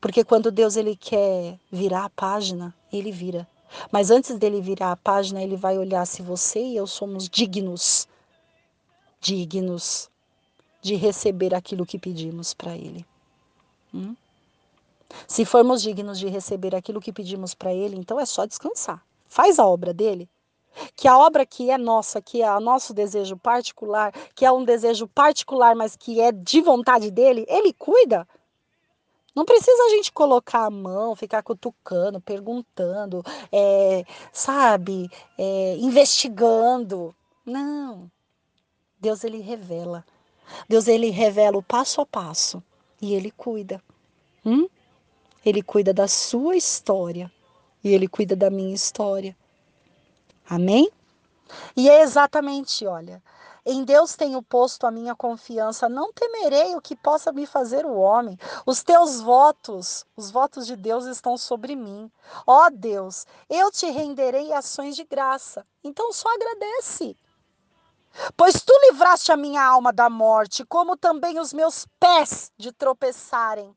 [0.00, 3.48] Porque quando Deus ele quer virar a página, ele vira.
[3.90, 8.08] Mas antes dele virar a página, ele vai olhar se você e eu somos dignos,
[9.20, 10.10] dignos
[10.82, 13.06] de receber aquilo que pedimos para ele.
[13.94, 14.16] Hum?
[15.26, 19.04] Se formos dignos de receber aquilo que pedimos para ele, então é só descansar.
[19.28, 20.28] Faz a obra dele
[20.96, 24.64] que a obra que é nossa, que é o nosso desejo particular, que é um
[24.64, 28.26] desejo particular, mas que é de vontade dele, ele cuida.
[29.34, 35.08] Não precisa a gente colocar a mão, ficar cutucando, perguntando, é, sabe,
[35.38, 37.14] é, investigando.
[37.46, 38.10] Não.
[39.00, 40.04] Deus ele revela.
[40.68, 42.62] Deus ele revela o passo a passo
[43.00, 43.82] e ele cuida.
[44.44, 44.68] Hum?
[45.44, 47.30] Ele cuida da sua história
[47.82, 49.36] e ele cuida da minha história.
[50.50, 50.90] Amém?
[51.76, 53.22] E é exatamente, olha,
[53.64, 57.94] em Deus tenho posto a minha confiança, não temerei o que possa me fazer o
[57.94, 58.36] homem.
[58.66, 62.10] Os teus votos, os votos de Deus estão sobre mim.
[62.44, 65.64] Ó Deus, eu te renderei ações de graça.
[65.84, 67.16] Então só agradece.
[68.36, 73.72] Pois tu livraste a minha alma da morte, como também os meus pés de tropeçarem,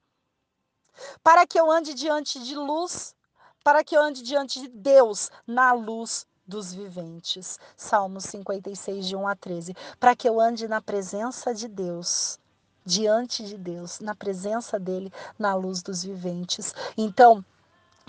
[1.21, 3.15] para que eu ande diante de luz,
[3.63, 7.59] para que eu ande diante de Deus na luz dos viventes.
[7.75, 9.75] Salmos 56, de 1 a 13.
[9.99, 12.39] Para que eu ande na presença de Deus,
[12.85, 16.73] diante de Deus, na presença dele, na luz dos viventes.
[16.95, 17.43] Então,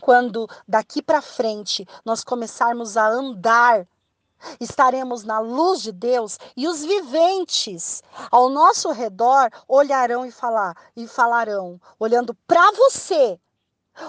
[0.01, 3.87] quando daqui para frente nós começarmos a andar
[4.61, 11.09] estaremos na luz de Deus e os viventes ao nosso redor olharão e falar e
[11.09, 13.41] falarão, olhando para você,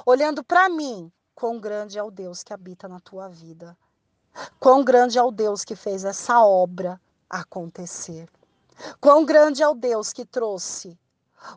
[0.05, 3.77] olhando para mim, quão grande é o Deus que habita na tua vida.
[4.59, 8.29] Quão grande é o Deus que fez essa obra acontecer.
[8.99, 10.97] Quão grande é o Deus que trouxe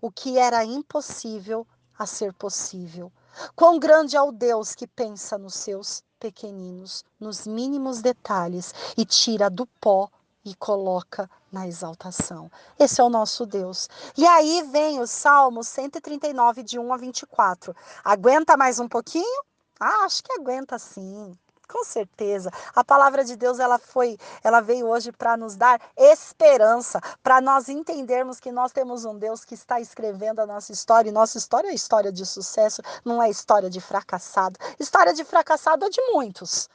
[0.01, 1.66] o que era impossível
[1.99, 3.11] a ser possível.
[3.55, 9.48] Quão grande é o Deus que pensa nos seus pequeninos, nos mínimos detalhes e tira
[9.48, 10.09] do pó
[10.44, 12.51] e coloca na exaltação.
[12.78, 13.89] Esse é o nosso Deus.
[14.16, 17.74] E aí vem o Salmo 139, de 1 a 24.
[18.05, 19.44] Aguenta mais um pouquinho?
[19.78, 21.36] Ah, acho que aguenta sim.
[21.70, 22.51] Com certeza.
[22.74, 27.69] A palavra de Deus ela foi, ela veio hoje para nos dar esperança, para nós
[27.69, 31.69] entendermos que nós temos um Deus que está escrevendo a nossa história, e nossa história
[31.69, 34.59] é história de sucesso, não é história de fracassado.
[34.81, 36.70] História de fracassado é de muitos,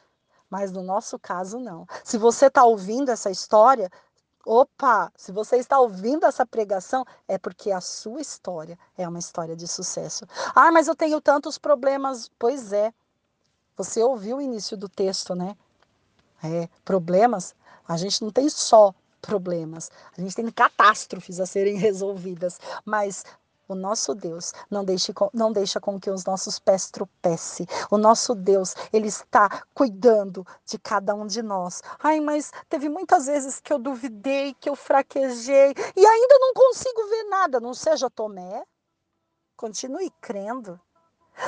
[0.47, 1.87] mas no nosso caso não.
[2.03, 3.89] Se você está ouvindo essa história,
[4.45, 9.55] Opa, se você está ouvindo essa pregação, é porque a sua história é uma história
[9.55, 10.25] de sucesso.
[10.53, 12.29] Ah, mas eu tenho tantos problemas.
[12.37, 12.93] Pois é,
[13.77, 15.55] você ouviu o início do texto, né?
[16.43, 17.55] É, problemas,
[17.87, 23.23] a gente não tem só problemas, a gente tem catástrofes a serem resolvidas, mas
[23.67, 27.65] O nosso Deus não deixa, não deixa com que os nossos pés tropecem.
[27.89, 31.81] O nosso Deus, Ele está cuidando de cada um de nós.
[31.99, 37.07] Ai, mas teve muitas vezes que eu duvidei, que eu fraquejei e ainda não consigo
[37.09, 37.59] ver nada.
[37.59, 38.63] Não seja Tomé.
[39.57, 40.79] Continue crendo.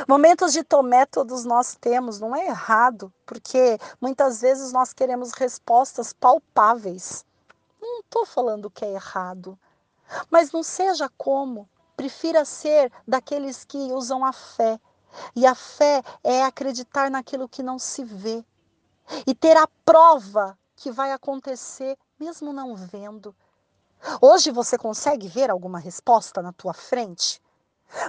[0.08, 6.14] Momentos de Tomé todos nós temos, não é errado, porque muitas vezes nós queremos respostas
[6.14, 7.26] palpáveis.
[7.82, 9.58] Não estou falando que é errado,
[10.30, 14.80] mas não seja como Prefira ser daqueles que usam a fé.
[15.34, 18.44] E a fé é acreditar naquilo que não se vê.
[19.26, 23.34] E ter a prova que vai acontecer, mesmo não vendo.
[24.20, 27.42] Hoje você consegue ver alguma resposta na tua frente?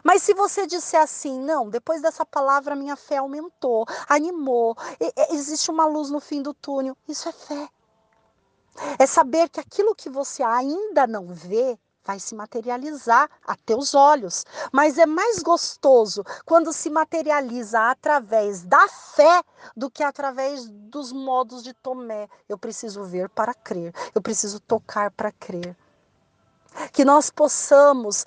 [0.03, 4.77] Mas se você disser assim, não, depois dessa palavra minha fé aumentou, animou,
[5.31, 7.69] existe uma luz no fim do túnel, isso é fé.
[8.99, 14.47] É saber que aquilo que você ainda não vê, vai se materializar a teus olhos.
[14.73, 19.43] Mas é mais gostoso quando se materializa através da fé
[19.77, 22.29] do que através dos modos de Tomé.
[22.49, 25.77] Eu preciso ver para crer, eu preciso tocar para crer.
[26.93, 28.25] Que nós possamos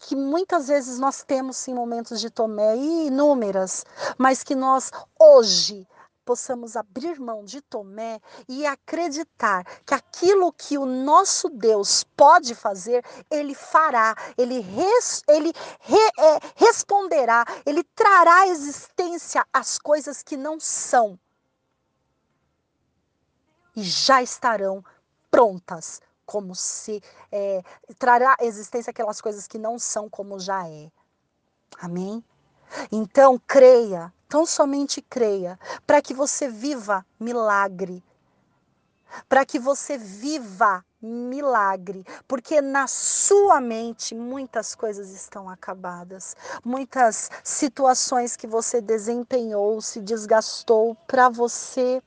[0.00, 3.84] que muitas vezes nós temos sim momentos de Tomé e inúmeras,
[4.18, 5.86] mas que nós hoje
[6.24, 13.04] possamos abrir mão de Tomé e acreditar que aquilo que o nosso Deus pode fazer,
[13.30, 20.36] ele fará, ele, res, ele re, é, responderá, ele trará à existência as coisas que
[20.36, 21.18] não são.
[23.76, 24.84] E já estarão
[25.30, 27.62] prontas, como se é,
[27.98, 30.90] trará à existência aquelas coisas que não são como já é.
[31.78, 32.24] Amém?
[32.90, 38.02] Então, creia, tão somente creia, para que você viva milagre.
[39.28, 46.34] Para que você viva milagre, porque na sua mente muitas coisas estão acabadas,
[46.64, 52.02] muitas situações que você desempenhou, se desgastou para você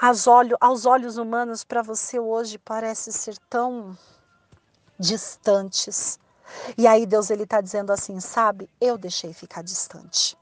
[0.00, 3.96] aos, olho, aos olhos humanos para você hoje parece ser tão
[4.98, 6.18] distantes.
[6.76, 8.70] E aí Deus ele está dizendo assim, sabe?
[8.80, 10.36] Eu deixei ficar distante.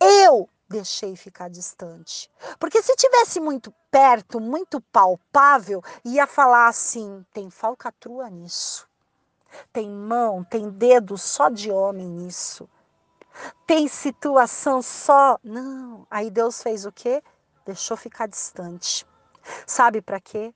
[0.00, 2.30] Eu deixei ficar distante.
[2.58, 8.88] Porque se tivesse muito perto, muito palpável, ia falar assim: tem falcatrua nisso.
[9.72, 12.68] Tem mão, tem dedo só de homem nisso.
[13.66, 15.38] Tem situação só.
[15.42, 16.06] Não.
[16.10, 17.22] Aí Deus fez o quê?
[17.68, 19.06] Deixou ficar distante.
[19.66, 20.54] Sabe para quê?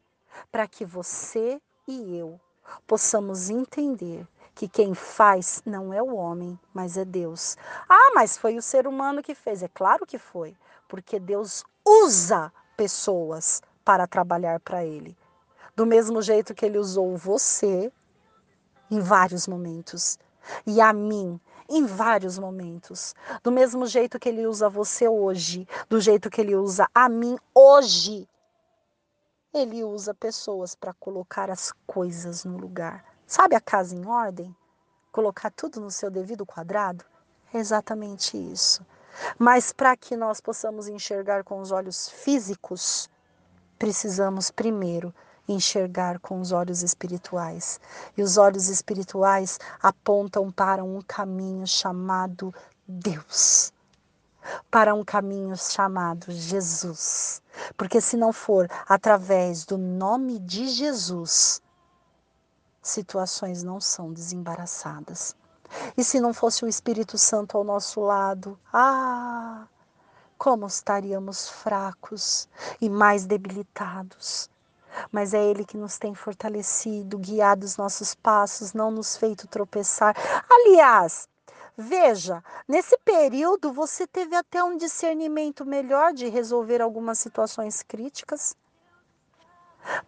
[0.50, 2.40] Para que você e eu
[2.86, 7.54] possamos entender que quem faz não é o homem, mas é Deus.
[7.86, 9.62] Ah, mas foi o ser humano que fez.
[9.62, 10.56] É claro que foi,
[10.88, 15.14] porque Deus usa pessoas para trabalhar para Ele.
[15.76, 17.92] Do mesmo jeito que Ele usou você
[18.90, 20.18] em vários momentos
[20.66, 21.38] e a mim
[21.72, 23.14] em vários momentos.
[23.42, 27.36] Do mesmo jeito que Ele usa você hoje, do jeito que Ele usa a mim
[27.54, 28.28] hoje.
[29.54, 33.04] Ele usa pessoas para colocar as coisas no lugar.
[33.26, 34.54] Sabe a casa em ordem?
[35.10, 37.04] Colocar tudo no seu devido quadrado?
[37.52, 38.84] É exatamente isso.
[39.38, 43.10] Mas para que nós possamos enxergar com os olhos físicos,
[43.78, 45.14] precisamos primeiro
[45.48, 47.80] enxergar com os olhos espirituais.
[48.16, 52.54] E os olhos espirituais apontam para um caminho chamado
[52.86, 53.72] Deus.
[54.70, 57.42] Para um caminho chamado Jesus.
[57.76, 61.62] Porque se não for através do nome de Jesus,
[62.82, 65.36] situações não são desembaraçadas.
[65.96, 69.66] E se não fosse o Espírito Santo ao nosso lado, ah,
[70.36, 72.48] como estaríamos fracos
[72.80, 74.50] e mais debilitados.
[75.10, 80.16] Mas é Ele que nos tem fortalecido, guiado os nossos passos, não nos feito tropeçar.
[80.50, 81.28] Aliás,
[81.76, 88.56] veja, nesse período você teve até um discernimento melhor de resolver algumas situações críticas.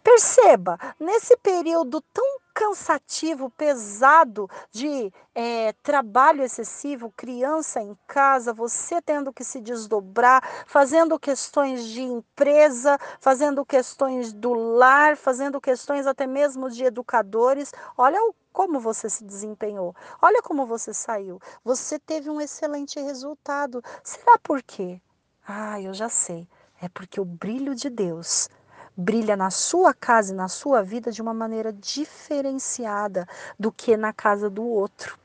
[0.03, 9.33] Perceba, nesse período tão cansativo, pesado de é, trabalho excessivo, criança em casa, você tendo
[9.33, 16.71] que se desdobrar, fazendo questões de empresa, fazendo questões do lar, fazendo questões até mesmo
[16.71, 17.73] de educadores.
[17.99, 19.97] Olha o como você se desempenhou.
[20.23, 21.41] Olha como você saiu.
[21.65, 23.83] Você teve um excelente resultado.
[24.05, 25.03] Será por quê?
[25.47, 26.49] Ah, eu já sei.
[26.81, 28.49] É porque o brilho de Deus
[28.97, 33.27] brilha na sua casa e na sua vida de uma maneira diferenciada
[33.59, 35.19] do que na casa do outro.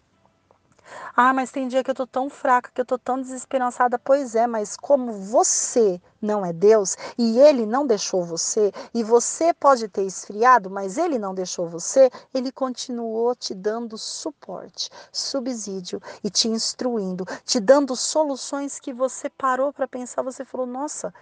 [1.15, 3.99] Ah, mas tem dia que eu tô tão fraca, que eu tô tão desesperançada.
[3.99, 9.53] Pois é, mas como você não é Deus e ele não deixou você, e você
[9.53, 16.29] pode ter esfriado, mas ele não deixou você, ele continuou te dando suporte, subsídio e
[16.29, 21.13] te instruindo, te dando soluções que você parou para pensar, você falou: "Nossa,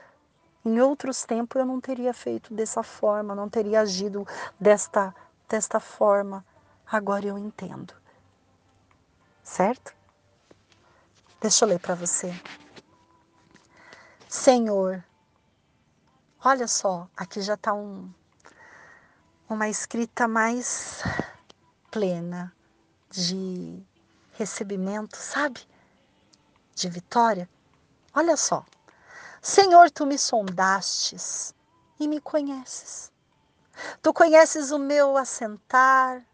[0.68, 4.27] em outros tempos eu não teria feito dessa forma, não teria agido
[4.60, 5.15] desta
[5.49, 6.45] desta forma.
[6.85, 7.94] Agora eu entendo."
[9.48, 9.95] certo?
[11.39, 12.34] Deixa eu ler para você.
[14.27, 15.03] Senhor,
[16.44, 18.11] olha só, aqui já está um,
[19.49, 21.02] uma escrita mais
[21.89, 22.53] plena
[23.10, 23.81] de
[24.34, 25.61] recebimento, sabe?
[26.76, 27.49] De vitória.
[28.14, 28.65] Olha só.
[29.48, 31.56] Senhor, tu me sondastes
[31.98, 33.14] e me conheces.
[34.02, 36.28] Tu conheces o meu assentar,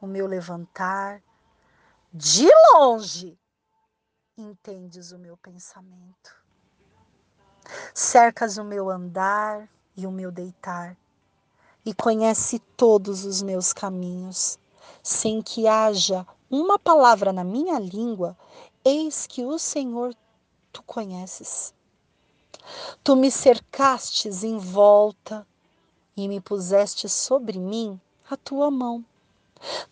[0.00, 1.22] o meu levantar,
[2.12, 3.38] de longe
[4.36, 6.34] entendes o meu pensamento.
[7.94, 10.96] Cercas o meu andar e o meu deitar,
[11.84, 14.58] e conhece todos os meus caminhos,
[15.04, 18.36] sem que haja uma palavra na minha língua,
[18.84, 20.12] eis que o Senhor
[20.72, 21.75] tu conheces.
[23.02, 25.46] Tu me cercastes em volta
[26.16, 29.04] e me puseste sobre mim a tua mão.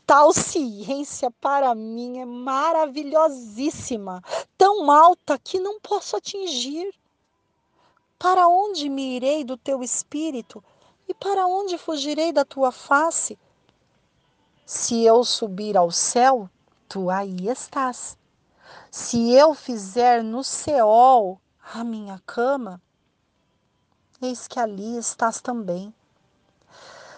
[0.07, 4.23] Tal ciência para mim é maravilhosíssima,
[4.59, 6.95] tão alta que não posso atingir.
[8.19, 10.63] Para onde me irei do teu espírito
[11.09, 13.39] e para onde fugirei da tua face?
[14.67, 16.49] Se eu subir ao céu,
[16.89, 18.17] tu aí estás.
[18.91, 21.41] Se eu fizer no Seol
[21.73, 22.81] a minha cama,
[24.21, 25.95] eis que ali estás também.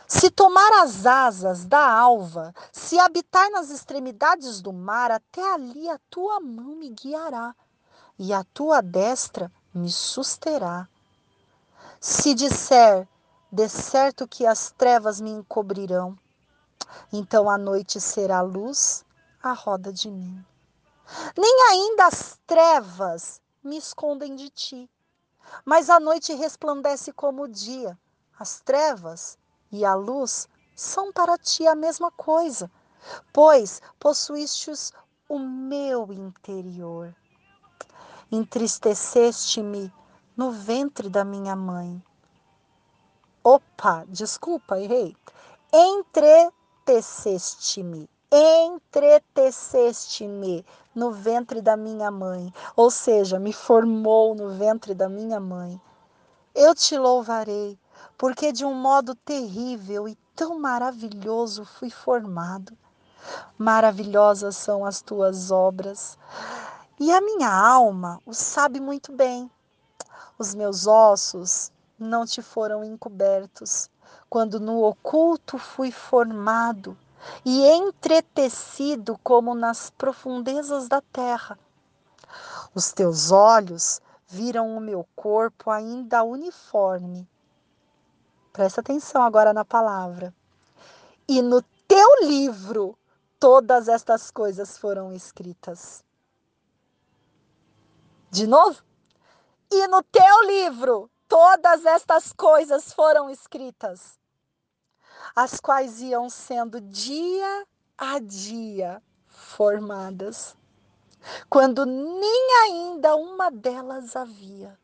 [0.06, 5.98] Se tomar as asas da alva, se habitar nas extremidades do mar, até ali a
[6.08, 7.54] tua mão me guiará
[8.16, 10.88] e a tua destra me susterá.
[12.00, 13.08] Se disser,
[13.50, 16.16] de certo que as trevas me encobrirão,
[17.12, 19.04] então a noite será luz
[19.42, 20.44] à roda de mim.
[21.36, 24.88] Nem ainda as trevas me escondem de ti,
[25.64, 27.98] mas a noite resplandece como o dia.
[28.38, 29.36] As trevas
[29.70, 32.70] e a luz são para ti a mesma coisa,
[33.32, 34.94] pois possuístes
[35.28, 37.14] o meu interior.
[38.30, 39.92] Entristeceste-me
[40.36, 42.04] no ventre da minha mãe.
[43.42, 45.16] Opa, desculpa, errei.
[45.72, 55.38] Entreteceste-me, entreteceste-me no ventre da minha mãe, ou seja, me formou no ventre da minha
[55.38, 55.80] mãe.
[56.54, 57.78] Eu te louvarei
[58.18, 62.76] porque de um modo terrível e tão maravilhoso fui formado.
[63.58, 66.16] Maravilhosas são as tuas obras,
[66.98, 69.50] e a minha alma o sabe muito bem.
[70.38, 73.90] Os meus ossos não te foram encobertos,
[74.28, 76.96] quando no oculto fui formado
[77.44, 81.58] e entretecido como nas profundezas da terra.
[82.74, 87.28] Os teus olhos viram o meu corpo ainda uniforme
[88.56, 90.34] Presta atenção agora na palavra.
[91.28, 92.98] E no teu livro
[93.38, 96.02] todas estas coisas foram escritas.
[98.30, 98.82] De novo?
[99.70, 104.18] E no teu livro todas estas coisas foram escritas,
[105.34, 107.66] as quais iam sendo dia
[107.96, 110.56] a dia formadas,
[111.48, 114.78] quando nem ainda uma delas havia.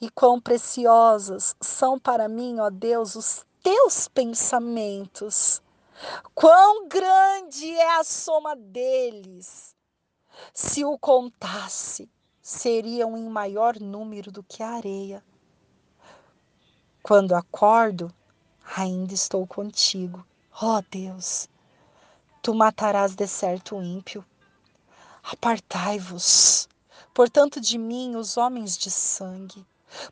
[0.00, 5.62] E quão preciosos são para mim, ó Deus, os teus pensamentos.
[6.34, 9.76] Quão grande é a soma deles.
[10.52, 12.10] Se o contasse,
[12.40, 15.24] seriam em maior número do que a areia.
[17.02, 18.12] Quando acordo,
[18.76, 20.26] ainda estou contigo.
[20.60, 21.48] Ó Deus,
[22.42, 24.24] tu matarás de certo o ímpio.
[25.22, 26.68] Apartai-vos,
[27.14, 29.64] portanto, de mim os homens de sangue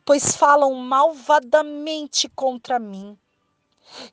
[0.05, 3.17] pois falam malvadamente contra mim.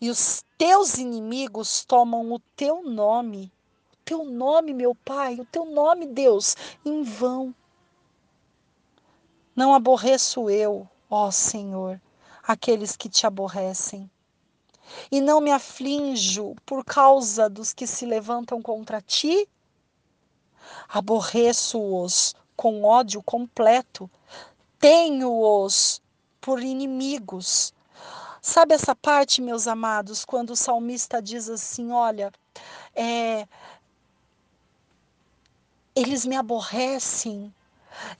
[0.00, 3.52] E os teus inimigos tomam o teu nome,
[3.92, 7.54] o teu nome, meu Pai, o teu nome, Deus, em vão.
[9.54, 12.00] Não aborreço eu, ó Senhor,
[12.42, 14.10] aqueles que te aborrecem.
[15.10, 19.48] E não me aflinjo por causa dos que se levantam contra ti.
[20.88, 24.10] Aborreço-os com ódio completo,
[24.78, 26.02] tenho-os
[26.40, 27.72] por inimigos.
[28.40, 32.32] Sabe essa parte, meus amados, quando o salmista diz assim: olha,
[32.94, 33.46] é,
[35.94, 37.52] eles me aborrecem.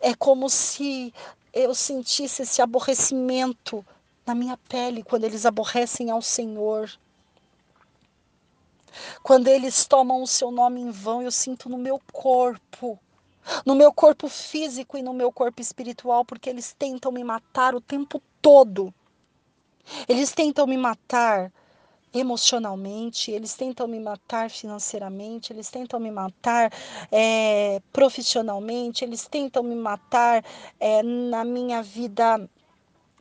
[0.00, 1.14] É como se
[1.52, 3.84] eu sentisse esse aborrecimento
[4.28, 6.90] na minha pele quando eles aborrecem ao Senhor.
[9.22, 12.98] Quando eles tomam o seu nome em vão, eu sinto no meu corpo,
[13.64, 17.80] no meu corpo físico e no meu corpo espiritual, porque eles tentam me matar o
[17.80, 18.92] tempo todo.
[20.06, 21.50] Eles tentam me matar
[22.12, 26.70] emocionalmente, eles tentam me matar financeiramente, eles tentam me matar
[27.10, 30.44] é, profissionalmente, eles tentam me matar
[30.80, 32.48] é, na minha vida,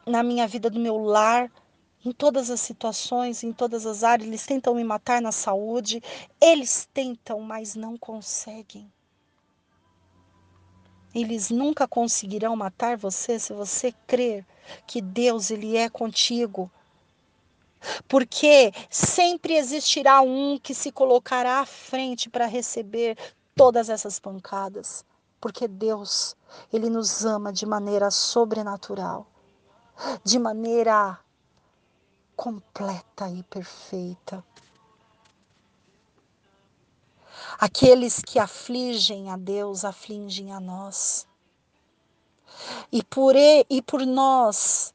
[0.07, 1.51] na minha vida do meu lar,
[2.03, 6.01] em todas as situações, em todas as áreas, eles tentam me matar na saúde,
[6.39, 8.91] eles tentam, mas não conseguem.
[11.13, 14.45] Eles nunca conseguirão matar você se você crer
[14.85, 16.71] que Deus ele é contigo,
[18.07, 23.17] porque sempre existirá um que se colocará à frente para receber
[23.55, 25.05] todas essas pancadas.
[25.39, 26.35] Porque Deus,
[26.73, 29.27] Ele nos ama de maneira sobrenatural,
[30.23, 31.19] de maneira
[32.35, 34.43] completa e perfeita.
[37.59, 41.27] Aqueles que afligem a Deus, afligem a nós.
[42.91, 44.93] E por, e, e por nós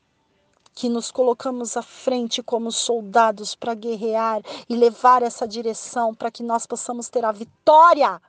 [0.74, 6.42] que nos colocamos à frente como soldados para guerrear e levar essa direção para que
[6.42, 8.20] nós possamos ter a vitória.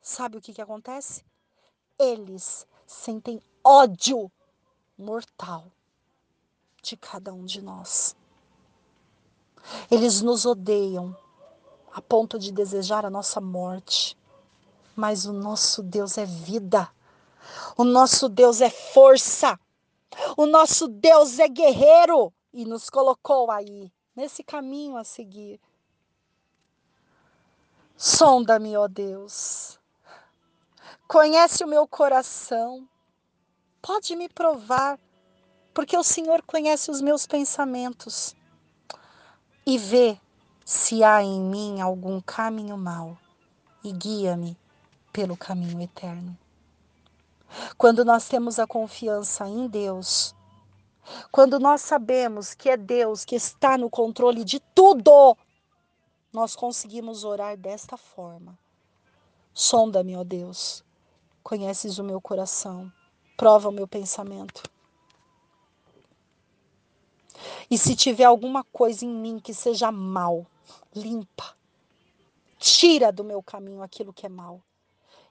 [0.00, 1.24] Sabe o que, que acontece?
[1.98, 4.30] Eles sentem ódio
[4.98, 5.72] mortal
[6.82, 8.16] de cada um de nós.
[9.90, 11.16] Eles nos odeiam
[11.92, 14.18] a ponto de desejar a nossa morte.
[14.94, 16.90] Mas o nosso Deus é vida.
[17.76, 19.58] O nosso Deus é força.
[20.36, 25.58] O nosso Deus é guerreiro e nos colocou aí, nesse caminho a seguir.
[27.96, 29.80] Sonda-me, ó Deus.
[31.08, 32.86] Conhece o meu coração.
[33.80, 34.98] Pode me provar,
[35.74, 38.36] porque o Senhor conhece os meus pensamentos.
[39.64, 40.18] E vê
[40.64, 43.18] se há em mim algum caminho mau,
[43.84, 44.56] e guia-me
[45.12, 46.36] pelo caminho eterno.
[47.76, 50.34] Quando nós temos a confiança em Deus,
[51.30, 55.36] quando nós sabemos que é Deus que está no controle de tudo,
[56.32, 58.58] nós conseguimos orar desta forma.
[59.52, 60.82] Sonda-me, ó Deus,
[61.42, 62.90] conheces o meu coração,
[63.36, 64.62] prova o meu pensamento.
[67.70, 70.46] E se tiver alguma coisa em mim que seja mal,
[70.94, 71.56] limpa,
[72.58, 74.60] tira do meu caminho aquilo que é mal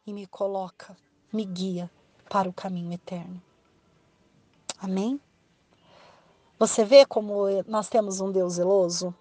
[0.05, 0.97] e me coloca,
[1.31, 1.89] me guia
[2.29, 3.41] para o caminho eterno.
[4.79, 5.19] Amém?
[6.57, 9.13] Você vê como nós temos um Deus zeloso?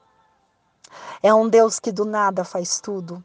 [1.23, 3.25] É um Deus que do nada faz tudo.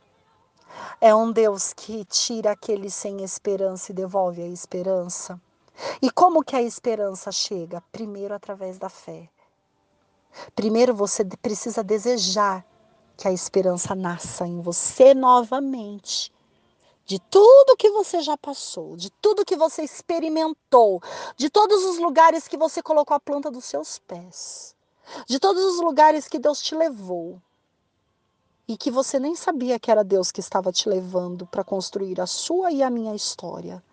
[0.99, 5.39] É um Deus que tira aquele sem esperança e devolve a esperança.
[6.01, 7.81] E como que a esperança chega?
[7.91, 9.29] Primeiro através da fé.
[10.55, 12.65] Primeiro você precisa desejar
[13.17, 16.33] que a esperança nasça em você novamente
[17.05, 21.01] de tudo que você já passou, de tudo que você experimentou,
[21.37, 24.75] de todos os lugares que você colocou a planta dos seus pés,
[25.27, 27.39] de todos os lugares que Deus te levou
[28.67, 32.25] e que você nem sabia que era Deus que estava te levando para construir a
[32.25, 33.83] sua e a minha história.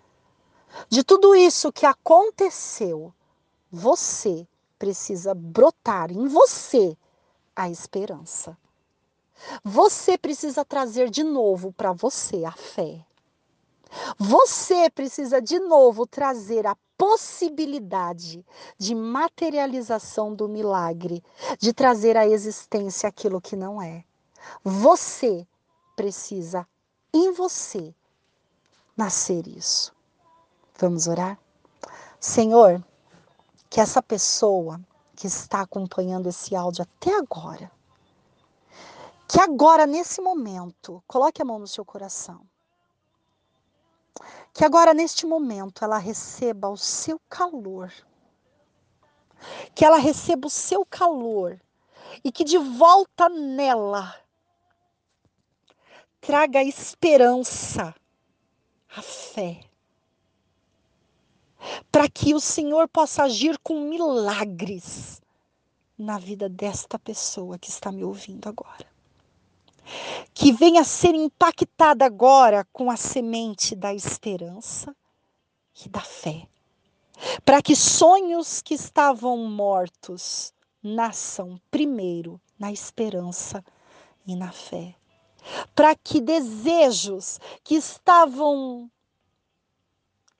[0.88, 3.12] De tudo isso que aconteceu,
[3.70, 4.48] você
[4.82, 6.98] precisa brotar em você
[7.54, 8.58] a esperança.
[9.62, 13.06] Você precisa trazer de novo para você a fé.
[14.18, 18.44] Você precisa de novo trazer a possibilidade
[18.76, 21.22] de materialização do milagre,
[21.60, 24.02] de trazer à existência aquilo que não é.
[24.64, 25.46] Você
[25.94, 26.66] precisa
[27.14, 27.94] em você
[28.96, 29.94] nascer isso.
[30.76, 31.38] Vamos orar?
[32.18, 32.84] Senhor,
[33.72, 34.78] que essa pessoa
[35.16, 37.72] que está acompanhando esse áudio até agora,
[39.26, 42.46] que agora, nesse momento, coloque a mão no seu coração.
[44.52, 47.90] Que agora, neste momento, ela receba o seu calor.
[49.74, 51.58] Que ela receba o seu calor.
[52.22, 54.14] E que de volta nela
[56.20, 57.94] traga a esperança,
[58.94, 59.71] a fé.
[61.90, 65.20] Para que o Senhor possa agir com milagres
[65.98, 68.92] na vida desta pessoa que está me ouvindo agora
[70.34, 74.94] que venha ser impactada agora com a semente da esperança
[75.84, 76.46] e da fé,
[77.44, 80.52] para que sonhos que estavam mortos
[80.82, 83.64] nasçam primeiro na esperança
[84.26, 84.94] e na fé.
[85.74, 88.88] para que desejos que estavam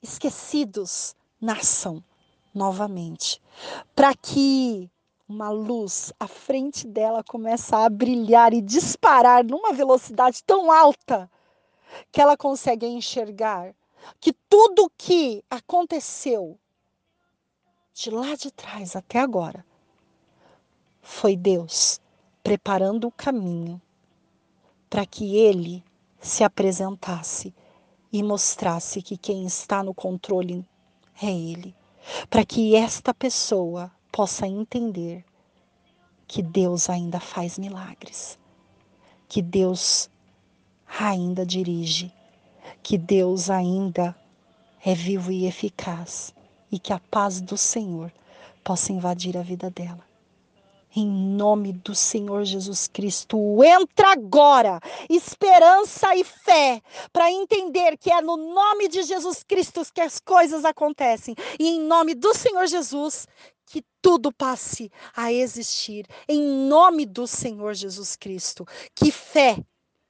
[0.03, 2.03] esquecidos nasçam
[2.55, 3.41] novamente,
[3.95, 4.91] para que
[5.29, 11.31] uma luz à frente dela comece a brilhar e disparar numa velocidade tão alta
[12.11, 13.75] que ela consegue enxergar
[14.21, 16.59] que tudo que aconteceu
[17.95, 19.65] de lá de trás até agora
[21.01, 22.01] foi Deus
[22.43, 23.81] preparando o caminho
[24.91, 25.85] para que ele
[26.21, 27.55] se apresentasse
[28.13, 30.65] e mostrasse que quem está no controle
[31.21, 31.75] é ele,
[32.29, 35.25] para que esta pessoa possa entender
[36.29, 38.39] que Deus ainda faz milagres,
[39.29, 40.11] que Deus
[41.01, 42.13] ainda dirige,
[42.83, 44.15] que Deus ainda
[44.85, 46.35] é vivo e eficaz
[46.71, 48.13] e que a paz do Senhor
[48.63, 50.12] possa invadir a vida dela.
[50.95, 54.79] Em nome do Senhor Jesus Cristo, entra agora
[55.09, 56.83] esperança e fé
[57.13, 61.35] para entender que é no nome de Jesus Cristo que as coisas acontecem.
[61.59, 63.27] E em nome do Senhor Jesus,
[63.65, 66.07] que tudo passe a existir.
[66.29, 69.57] Em nome do Senhor Jesus Cristo, que fé,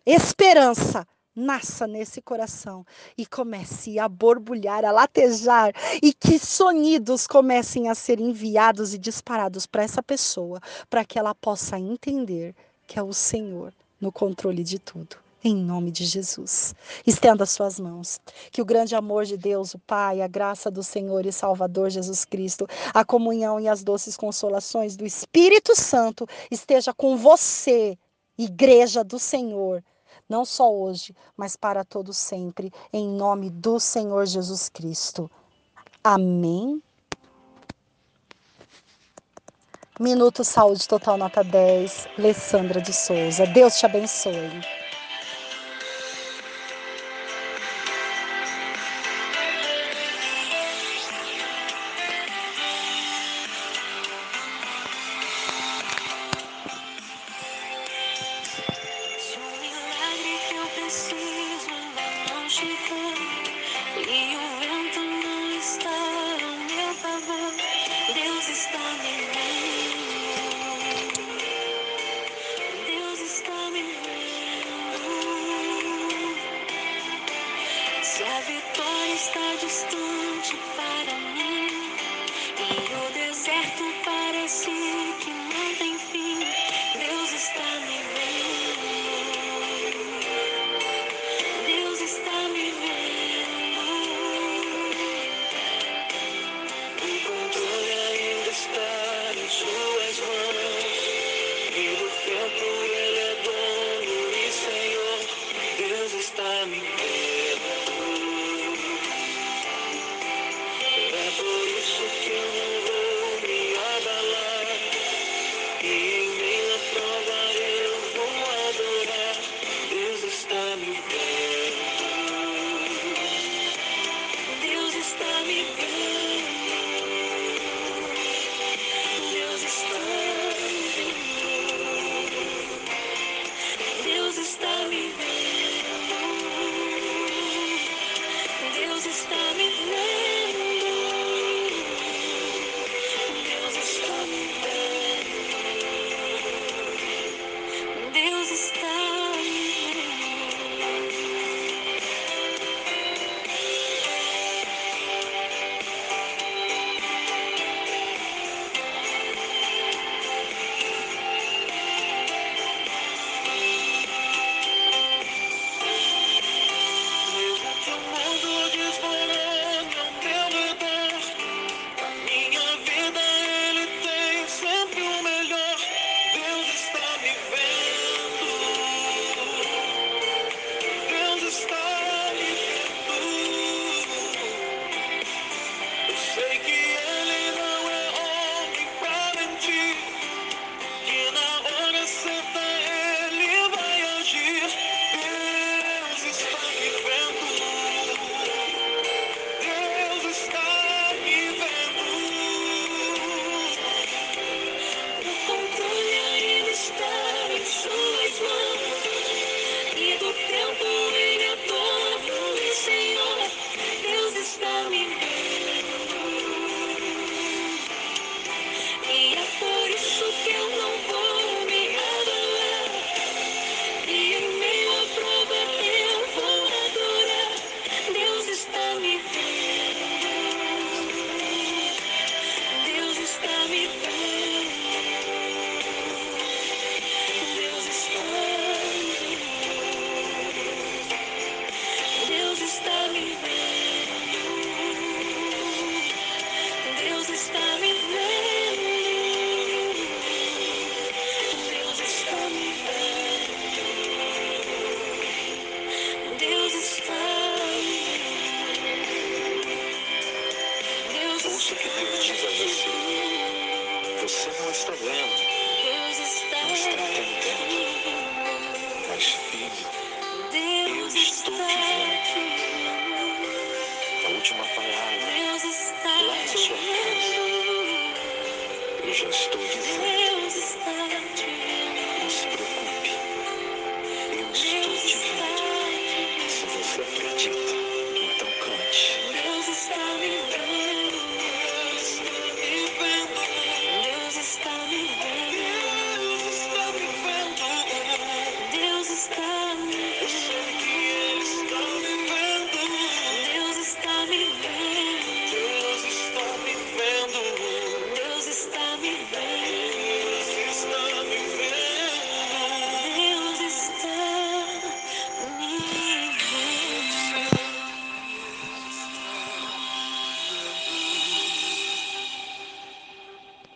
[0.04, 2.84] esperança nasça nesse coração
[3.16, 5.72] e comece a borbulhar, a latejar
[6.02, 10.60] e que sonidos comecem a ser enviados e disparados para essa pessoa,
[10.90, 12.54] para que ela possa entender
[12.86, 15.16] que é o Senhor no controle de tudo.
[15.44, 16.72] Em nome de Jesus.
[17.04, 18.20] Estenda suas mãos.
[18.52, 22.24] Que o grande amor de Deus, o Pai, a graça do Senhor e Salvador Jesus
[22.24, 22.64] Cristo,
[22.94, 27.98] a comunhão e as doces consolações do Espírito Santo esteja com você,
[28.38, 29.82] Igreja do Senhor
[30.32, 35.30] não só hoje, mas para todo sempre, em nome do Senhor Jesus Cristo.
[36.02, 36.82] Amém.
[40.00, 43.46] Minuto Saúde Total Nota 10, Alessandra de Souza.
[43.46, 44.81] Deus te abençoe.